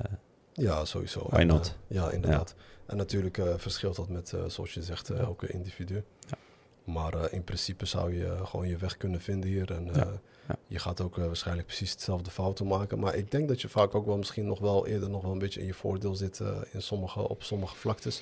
ja, 0.53 0.85
sowieso. 0.85 1.27
Why 1.29 1.43
not? 1.43 1.77
ja, 1.87 2.11
inderdaad. 2.11 2.53
Ja. 2.57 2.63
En 2.85 2.97
natuurlijk 2.97 3.41
verschilt 3.57 3.95
dat 3.95 4.09
met, 4.09 4.33
zoals 4.47 4.73
je 4.73 4.83
zegt, 4.83 5.09
elke 5.09 5.47
individu. 5.47 6.03
Ja. 6.19 6.37
Maar 6.83 7.31
in 7.31 7.43
principe 7.43 7.85
zou 7.85 8.15
je 8.15 8.37
gewoon 8.43 8.67
je 8.67 8.77
weg 8.77 8.97
kunnen 8.97 9.21
vinden 9.21 9.49
hier. 9.49 9.71
En 9.71 9.85
ja. 9.93 10.19
Ja. 10.47 10.55
Je 10.67 10.79
gaat 10.79 11.01
ook 11.01 11.17
uh, 11.17 11.25
waarschijnlijk 11.25 11.67
precies 11.67 11.91
hetzelfde 11.91 12.31
fouten 12.31 12.67
maken. 12.67 12.99
Maar 12.99 13.15
ik 13.15 13.31
denk 13.31 13.47
dat 13.47 13.61
je 13.61 13.69
vaak 13.69 13.95
ook 13.95 14.05
wel 14.05 14.17
misschien 14.17 14.45
nog 14.45 14.59
wel 14.59 14.87
eerder 14.87 15.09
nog 15.09 15.21
wel 15.21 15.31
een 15.31 15.39
beetje 15.39 15.59
in 15.59 15.65
je 15.65 15.73
voordeel 15.73 16.15
zit 16.15 16.39
uh, 16.39 16.57
in 16.71 16.81
sommige, 16.81 17.29
op 17.29 17.43
sommige 17.43 17.75
vlaktes. 17.75 18.21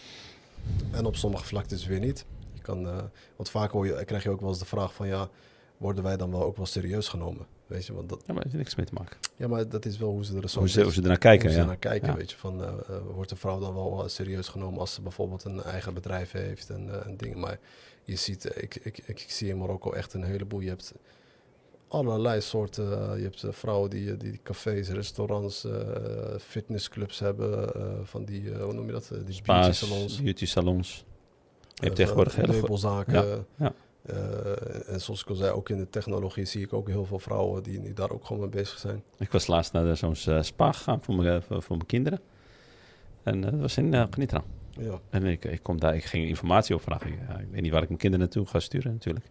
En 0.92 1.06
op 1.06 1.16
sommige 1.16 1.46
vlaktes 1.46 1.86
weer 1.86 2.00
niet. 2.00 2.26
Je 2.62 2.68
kan, 2.68 2.86
uh, 2.86 2.98
want 3.36 3.50
vaak 3.50 3.72
hoor 3.72 3.86
je, 3.86 4.06
krijg 4.06 4.24
je 4.24 4.30
ook 4.30 4.40
wel 4.40 4.50
eens 4.50 4.60
de 4.60 4.66
vraag 4.66 4.94
van 4.94 5.08
ja, 5.08 5.30
worden 5.78 6.04
wij 6.04 6.18
dan 6.18 6.32
wel 6.32 6.44
ook 6.44 6.58
wel 6.58 6.66
serieus 6.66 7.08
genomen? 7.08 7.46
Weet 7.68 7.86
je, 7.86 7.94
want 7.94 8.10
dat, 8.10 8.24
ja, 8.26 8.34
maar 8.34 8.44
heeft 8.44 8.56
niks 8.56 8.76
mee 8.76 8.86
te 8.86 8.94
maken. 8.94 9.18
Ja, 9.36 9.48
maar 9.48 9.70
dat 9.70 9.86
is 9.86 9.98
wel 9.98 10.10
hoe 10.10 10.26
ze 10.26 10.38
er 10.38 10.50
zo 10.50 10.60
hoe 10.60 10.70
ze, 10.70 10.84
hoe 10.84 10.94
ze 10.94 11.02
ernaar 11.02 11.18
kijken. 11.18 11.46
Hoe 11.46 11.54
ze 11.54 11.62
ja. 11.62 11.66
naar 11.66 11.78
kijken, 11.78 12.08
ja. 12.08 12.16
weet 12.16 12.32
je. 12.32 12.38
Van, 12.38 12.84
wordt 13.14 13.32
een 13.32 13.38
vrouw 13.38 13.60
dan 13.60 13.74
wel 13.74 14.04
serieus 14.08 14.48
genomen 14.48 14.80
als 14.80 14.94
ze 14.94 15.02
bijvoorbeeld 15.02 15.44
een 15.44 15.64
eigen 15.64 15.94
bedrijf 15.94 16.32
heeft 16.32 16.70
en, 16.70 17.06
en 17.06 17.18
dingen. 17.18 17.40
Maar 17.40 17.60
je 18.04 18.16
ziet, 18.16 18.46
ik, 18.46 18.76
ik, 18.76 18.98
ik, 18.98 19.20
ik 19.20 19.32
zie 19.32 19.50
in 19.50 19.58
Marokko 19.58 19.92
echt 19.92 20.14
een 20.14 20.24
heleboel. 20.24 20.60
Je 20.60 20.70
hebt 20.70 20.94
allerlei 21.92 22.42
soorten. 22.42 22.86
Uh, 22.86 23.18
je 23.18 23.24
hebt 23.24 23.44
uh, 23.44 23.52
vrouwen 23.52 23.90
die, 23.90 24.06
die, 24.06 24.32
die, 24.32 24.40
cafés, 24.44 24.90
restaurants, 24.90 25.66
uh, 25.66 25.74
fitnessclubs 26.40 27.20
hebben. 27.20 27.70
van 28.04 28.26
die, 28.26 28.54
hoe 28.54 28.74
noem 28.74 28.86
je 28.86 28.92
dat? 28.92 29.12
die 29.26 29.34
Spa's, 29.34 29.46
beauty 29.46 29.72
salons. 29.72 30.22
Beauty 30.22 30.46
salons. 30.46 31.06
Je 31.76 31.86
hebt 31.86 31.96
tegenwoordig 31.96 32.36
hele 32.36 32.52
meubelzaken. 32.52 33.14
Ja, 33.14 33.44
ja. 33.56 33.74
en 34.88 35.02
zoals 35.02 35.22
ik 35.22 35.30
al 35.30 35.36
zei, 35.36 35.52
ook 35.52 35.70
in 35.70 35.78
de 35.78 35.90
technologie 35.90 36.46
zie 36.46 36.62
ik 36.62 36.74
ook 36.74 36.88
heel 36.88 37.06
veel 37.06 37.20
vrouwen 37.20 37.64
die, 37.64 37.82
die 37.82 37.94
daar 37.94 38.10
ook 38.10 38.26
gewoon 38.26 38.42
mee 38.42 38.52
bezig 38.52 38.78
zijn. 38.78 39.04
Ik 39.18 39.32
was 39.32 39.48
laatst 39.48 39.74
naar 39.74 39.98
zo'n 39.98 40.16
spa 40.42 40.72
gegaan 40.72 41.04
voor 41.04 41.16
mijn, 41.16 41.42
voor, 41.42 41.62
voor 41.62 41.76
mijn 41.76 41.88
kinderen. 41.88 42.20
En 43.24 43.42
dat 43.42 43.54
was 43.54 43.78
in 43.78 43.94
uh, 43.94 44.04
Genitra. 44.10 44.44
Ja. 44.70 45.00
En 45.10 45.26
ik, 45.26 45.46
ik, 45.46 45.64
kom 45.64 45.80
daar, 45.80 45.96
ik 45.96 46.04
ging 46.04 46.28
informatie 46.28 46.76
opvragen. 46.76 47.08
Ik, 47.08 47.20
ik 47.40 47.48
weet 47.52 47.62
niet 47.62 47.72
waar 47.72 47.82
ik 47.82 47.88
mijn 47.88 48.00
kinderen 48.00 48.26
naartoe 48.26 48.46
ga 48.46 48.60
sturen 48.60 48.92
natuurlijk. 48.92 49.26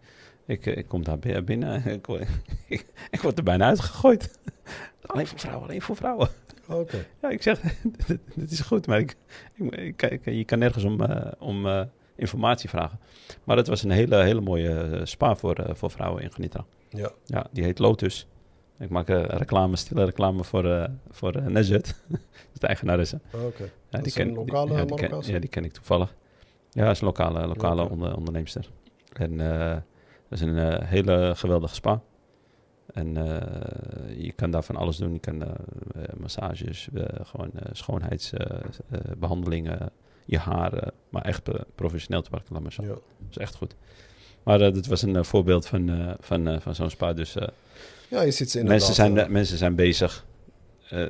Ik, 0.47 0.67
ik 0.67 0.87
kom 0.87 1.05
daar 1.05 1.19
binnen. 1.45 1.87
Ik, 1.87 2.07
ik, 2.69 2.87
ik 3.11 3.21
word 3.21 3.39
er 3.39 3.45
bijna 3.45 3.67
uitgegooid. 3.67 4.39
alleen 5.07 5.27
voor 5.27 5.39
vrouwen, 5.39 5.69
alleen 5.69 5.83
voor 5.83 5.97
vrouwen. 5.97 6.29
Oké. 6.69 6.81
Okay. 6.81 7.07
Ja, 7.23 7.29
ik 7.29 7.43
zeg, 7.43 7.61
dit 8.35 8.51
is 8.51 8.61
goed, 8.61 8.87
maar 8.87 8.99
ik, 8.99 9.17
ik, 10.03 10.25
je 10.25 10.45
kan 10.45 10.59
nergens 10.59 10.85
om, 10.85 11.01
uh, 11.01 11.27
om 11.39 11.67
informatie 12.21 12.69
vragen. 12.69 12.99
Maar 13.45 13.57
het 13.57 13.67
was 13.67 13.83
een 13.83 13.91
hele, 13.91 14.17
hele 14.17 14.41
mooie 14.41 15.01
spa 15.05 15.37
voor, 15.37 15.61
uh, 15.61 15.75
voor 15.75 15.91
vrouwen 15.91 16.23
in 16.23 16.33
Genitra. 16.33 16.65
Ja. 16.89 17.11
Ja, 17.25 17.47
die 17.51 17.65
heet 17.65 17.79
Lotus. 17.79 18.27
Ik 18.79 18.91
maak 18.91 19.09
reclame, 19.09 19.77
stille 19.77 20.05
reclame 20.05 20.45
voor, 20.45 20.89
voor 21.11 21.37
uh, 21.37 21.47
Nezet, 21.47 22.01
de 22.61 22.67
eigenaresse. 22.67 23.21
Oké. 23.33 23.45
Okay. 23.45 23.71
Ja, 23.89 24.01
die 24.01 24.13
ken, 24.13 24.33
lokale 24.33 24.69
die, 24.69 24.77
ja, 24.77 24.85
die 24.85 24.97
ken, 24.97 25.23
ja, 25.23 25.39
die 25.39 25.49
ken 25.49 25.65
ik 25.65 25.73
toevallig. 25.73 26.15
Ja, 26.71 26.85
dat 26.85 26.95
is 26.95 27.01
een 27.01 27.07
lokale, 27.07 27.47
lokale 27.47 27.83
okay. 27.83 27.93
onder, 27.93 28.17
onderneemster. 28.17 28.69
En 29.13 29.41
dat 30.31 30.41
is 30.41 30.41
een 30.41 30.57
uh, 30.57 30.79
hele 30.79 31.33
geweldige 31.37 31.75
spa. 31.75 32.01
En 32.93 33.17
uh, 33.17 33.41
je 34.17 34.33
kan 34.33 34.51
daar 34.51 34.63
van 34.63 34.77
alles 34.77 34.97
doen. 34.97 35.13
Je 35.13 35.19
kan 35.19 35.43
uh, 35.43 35.49
massages, 36.19 36.89
gewoon 37.23 37.51
schoonheidsbehandelingen, 37.73 39.91
je 40.25 40.39
haren. 40.39 40.93
Maar 41.09 41.23
echt 41.23 41.49
professioneel 41.75 42.23
te 42.23 42.31
werken, 42.31 42.53
laat 42.53 42.63
maar 42.63 42.73
zo. 42.73 42.83
Ja. 42.83 42.89
Dat 42.89 43.31
is 43.31 43.39
echt 43.39 43.55
goed. 43.55 43.75
Maar 44.43 44.59
dit 44.59 44.87
was 44.87 45.03
een 45.03 45.25
voorbeeld 45.25 45.67
van, 45.67 46.17
van, 46.21 46.61
van 46.61 46.75
zo'n 46.75 46.91
spa. 46.91 47.13
Dus 47.13 47.37
ja, 48.09 48.23
je 48.23 48.31
ziet 48.31 48.51
ze 48.51 48.65
mensen, 48.65 48.95
zijn, 48.95 49.33
mensen 49.33 49.59
zijn 49.59 49.75
bezig. 49.75 50.27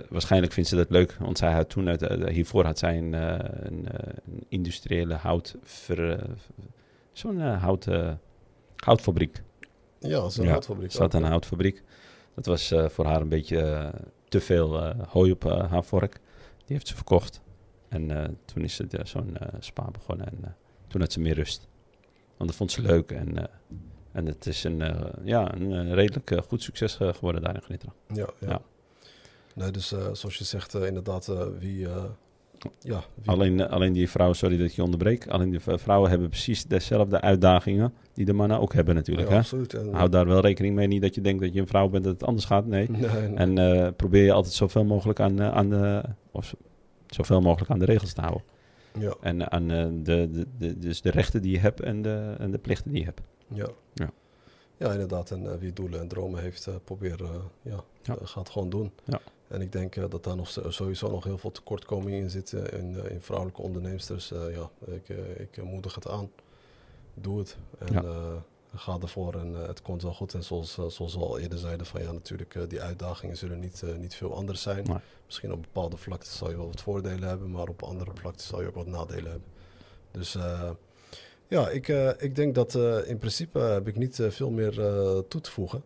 waarschijnlijk 0.08 0.52
vindt 0.52 0.68
ze 0.68 0.76
dat 0.76 0.90
leuk. 0.90 1.16
Want 1.18 1.38
zij 1.38 1.52
had 1.52 1.68
toen, 1.68 1.88
uit, 1.88 2.28
hiervoor 2.28 2.64
had 2.64 2.78
zij 2.78 2.98
een, 2.98 3.12
een, 3.12 3.86
een 4.26 4.44
industriële 4.48 5.14
hout... 5.14 5.56
Zo'n 7.12 7.40
houten 7.40 8.20
houtfabriek. 8.84 9.42
Ja, 9.98 10.28
zo'n 10.28 10.44
ja, 10.44 10.50
houtfabriek. 10.50 10.92
Ze 10.92 11.00
had 11.00 11.14
een 11.14 11.22
houtfabriek. 11.22 11.82
Dat 12.34 12.46
was 12.46 12.72
uh, 12.72 12.88
voor 12.88 13.04
haar 13.04 13.20
een 13.20 13.28
beetje 13.28 13.56
uh, 13.56 13.88
te 14.28 14.40
veel 14.40 14.76
uh, 14.76 14.90
hooi 15.08 15.32
op 15.32 15.42
haar 15.42 15.84
vork. 15.84 16.12
Die 16.64 16.76
heeft 16.76 16.88
ze 16.88 16.94
verkocht. 16.94 17.40
En 17.90 18.38
toen 18.44 18.62
is 18.62 18.74
ze 18.74 18.86
zo'n 19.02 19.36
spa 19.58 19.90
begonnen. 19.90 20.26
En 20.26 20.56
toen 20.88 21.00
had 21.00 21.12
ze 21.12 21.20
meer 21.20 21.34
rust. 21.34 21.68
Want 22.36 22.50
dat 22.50 22.58
vond 22.58 22.72
ze 22.72 22.82
leuk. 22.82 23.10
En, 23.10 23.50
en 24.12 24.26
het 24.26 24.46
is 24.46 24.64
een, 24.64 24.82
ja, 25.22 25.54
een 25.54 25.94
redelijk 25.94 26.44
goed 26.46 26.62
succes 26.62 26.94
geworden 26.94 27.42
daar 27.42 27.64
in. 27.68 27.78
Ja, 28.06 28.28
ja. 28.40 28.48
ja. 28.48 28.60
Nee, 29.54 29.70
dus 29.70 29.88
zoals 30.12 30.36
je 30.36 30.44
zegt, 30.44 30.74
inderdaad, 30.74 31.32
wie... 31.58 31.88
Ja, 32.80 33.04
alleen, 33.24 33.68
alleen 33.68 33.92
die 33.92 34.10
vrouwen, 34.10 34.36
sorry 34.36 34.56
dat 34.56 34.66
ik 34.66 34.72
je 34.72 34.82
onderbreek, 34.82 35.26
alleen 35.28 35.50
die 35.50 35.60
vrouwen 35.60 36.10
hebben 36.10 36.28
precies 36.28 36.64
dezelfde 36.64 37.20
uitdagingen 37.20 37.92
die 38.14 38.24
de 38.24 38.32
mannen 38.32 38.60
ook 38.60 38.72
hebben 38.72 38.94
natuurlijk. 38.94 39.28
Ja, 39.28 39.32
hè? 39.32 39.40
absoluut. 39.40 39.74
En, 39.74 39.94
Houd 39.94 40.12
daar 40.12 40.26
wel 40.26 40.40
rekening 40.40 40.74
mee, 40.74 40.86
niet 40.86 41.02
dat 41.02 41.14
je 41.14 41.20
denkt 41.20 41.42
dat 41.42 41.54
je 41.54 41.60
een 41.60 41.66
vrouw 41.66 41.88
bent 41.88 42.04
dat 42.04 42.12
het 42.12 42.24
anders 42.24 42.46
gaat, 42.46 42.66
nee. 42.66 42.90
nee, 42.90 43.00
nee. 43.00 43.34
En 43.34 43.94
probeer 43.96 44.24
je 44.24 44.32
altijd 44.32 44.54
zoveel 44.54 44.84
mogelijk 44.84 45.20
aan, 45.20 45.42
aan 45.42 45.70
de, 45.70 46.02
of 46.30 46.54
zoveel 47.10 47.40
mogelijk 47.40 47.70
aan 47.70 47.78
de 47.78 47.84
regels 47.84 48.12
te 48.12 48.20
houden. 48.20 48.42
Ja. 48.98 49.14
En 49.20 49.52
aan 49.52 49.70
uh, 49.70 50.04
de, 50.04 50.30
de, 50.30 50.46
de, 50.58 50.78
dus 50.78 51.02
de 51.02 51.10
rechten 51.10 51.42
die 51.42 51.52
je 51.52 51.58
hebt 51.58 51.80
en 51.80 52.02
de, 52.02 52.34
en 52.38 52.50
de 52.50 52.58
plichten 52.58 52.90
die 52.90 52.98
je 52.98 53.04
hebt. 53.04 53.20
Ja. 53.48 53.68
Ja, 53.92 54.10
ja 54.76 54.92
inderdaad. 54.92 55.30
En 55.30 55.58
wie 55.58 55.72
doelen 55.72 56.00
en 56.00 56.08
dromen 56.08 56.40
heeft, 56.40 56.68
probeer, 56.84 57.20
ja, 57.62 57.84
ja. 58.02 58.16
gaat 58.22 58.50
gewoon 58.50 58.70
doen. 58.70 58.92
Ja. 59.04 59.20
En 59.48 59.60
ik 59.60 59.72
denk 59.72 60.10
dat 60.10 60.24
daar 60.24 60.36
nog 60.36 60.48
sowieso 60.68 61.10
nog 61.10 61.24
heel 61.24 61.38
veel 61.38 61.50
tekortkomingen 61.50 62.20
in 62.20 62.30
zitten 62.30 62.72
in, 62.72 63.10
in 63.10 63.20
vrouwelijke 63.20 63.62
onderneemsters. 63.62 64.32
Uh, 64.32 64.54
ja, 64.54 64.70
ik, 64.86 65.08
ik 65.36 65.62
moedig 65.62 65.94
het 65.94 66.08
aan. 66.08 66.30
Doe 67.14 67.38
het. 67.38 67.56
En 67.78 67.92
ja. 67.92 68.02
Ga 68.74 68.98
ervoor 69.02 69.34
en 69.34 69.54
eh, 69.54 69.66
het 69.66 69.82
komt 69.82 70.02
wel 70.02 70.12
goed. 70.12 70.34
En 70.34 70.44
zoals, 70.44 70.78
eh, 70.78 70.86
zoals 70.86 71.14
we 71.14 71.20
al 71.20 71.38
eerder 71.38 71.58
zeiden, 71.58 71.86
van 71.86 72.02
ja, 72.02 72.12
natuurlijk, 72.12 72.54
eh, 72.54 72.62
die 72.68 72.80
uitdagingen 72.80 73.36
zullen 73.36 73.58
niet, 73.58 73.82
niet 73.98 74.14
veel 74.14 74.34
anders 74.34 74.62
zijn. 74.62 74.84
Nee. 74.84 74.98
Misschien 75.26 75.52
op 75.52 75.62
bepaalde 75.62 75.96
vlakten 75.96 76.32
zal 76.32 76.50
je 76.50 76.56
wel 76.56 76.66
wat 76.66 76.80
voordelen 76.80 77.28
hebben, 77.28 77.50
maar 77.50 77.68
op 77.68 77.82
andere 77.82 78.10
vlakten 78.14 78.46
zal 78.46 78.60
je 78.60 78.66
ook 78.66 78.74
wat 78.74 78.86
nadelen 78.86 79.30
hebben. 79.30 79.48
Dus 80.10 80.36
ja, 81.48 81.68
ik, 81.68 81.88
ik 82.18 82.36
denk 82.36 82.54
dat 82.54 82.74
in 83.06 83.18
principe 83.18 83.58
heb 83.58 83.88
ik 83.88 83.96
niet 83.96 84.18
veel 84.28 84.50
meer 84.50 84.72
toe 85.28 85.40
te 85.40 85.50
voegen. 85.50 85.82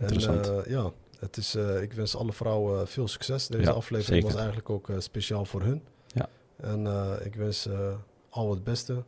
Interessant. 0.00 0.48
En, 0.48 0.64
ja, 0.66 0.92
het 1.18 1.36
is, 1.36 1.54
ik 1.80 1.92
wens 1.92 2.16
alle 2.16 2.32
vrouwen 2.32 2.88
veel 2.88 3.08
succes. 3.08 3.46
Deze 3.46 3.62
Ja, 3.62 3.70
aflevering 3.70 4.22
zeker. 4.22 4.26
was 4.28 4.36
eigenlijk 4.36 4.70
ook 4.70 4.88
speciaal 4.98 5.44
voor 5.44 5.62
hun. 5.62 5.82
Ja. 6.06 6.28
En 6.56 6.86
ik 7.24 7.34
wens 7.34 7.68
al 8.28 8.50
het 8.50 8.64
beste. 8.64 9.02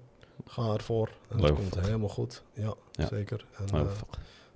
Ga 0.47 0.73
ervoor. 0.73 1.11
En 1.29 1.39
het 1.39 1.55
komt 1.55 1.81
helemaal 1.81 2.09
goed. 2.09 2.43
Ja. 2.53 2.75
Zeker. 2.93 3.47
En 3.59 3.65
Nou, 3.73 3.87
eh, 3.87 3.93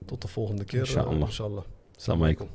tot 0.07 0.23
de 0.23 0.29
volgende 0.29 0.65
keer. 0.65 0.81
eh, 0.81 0.87
Inshallah. 0.87 1.21
inshallah. 1.21 1.65
Assalamu 1.97 2.23
alaikum. 2.23 2.49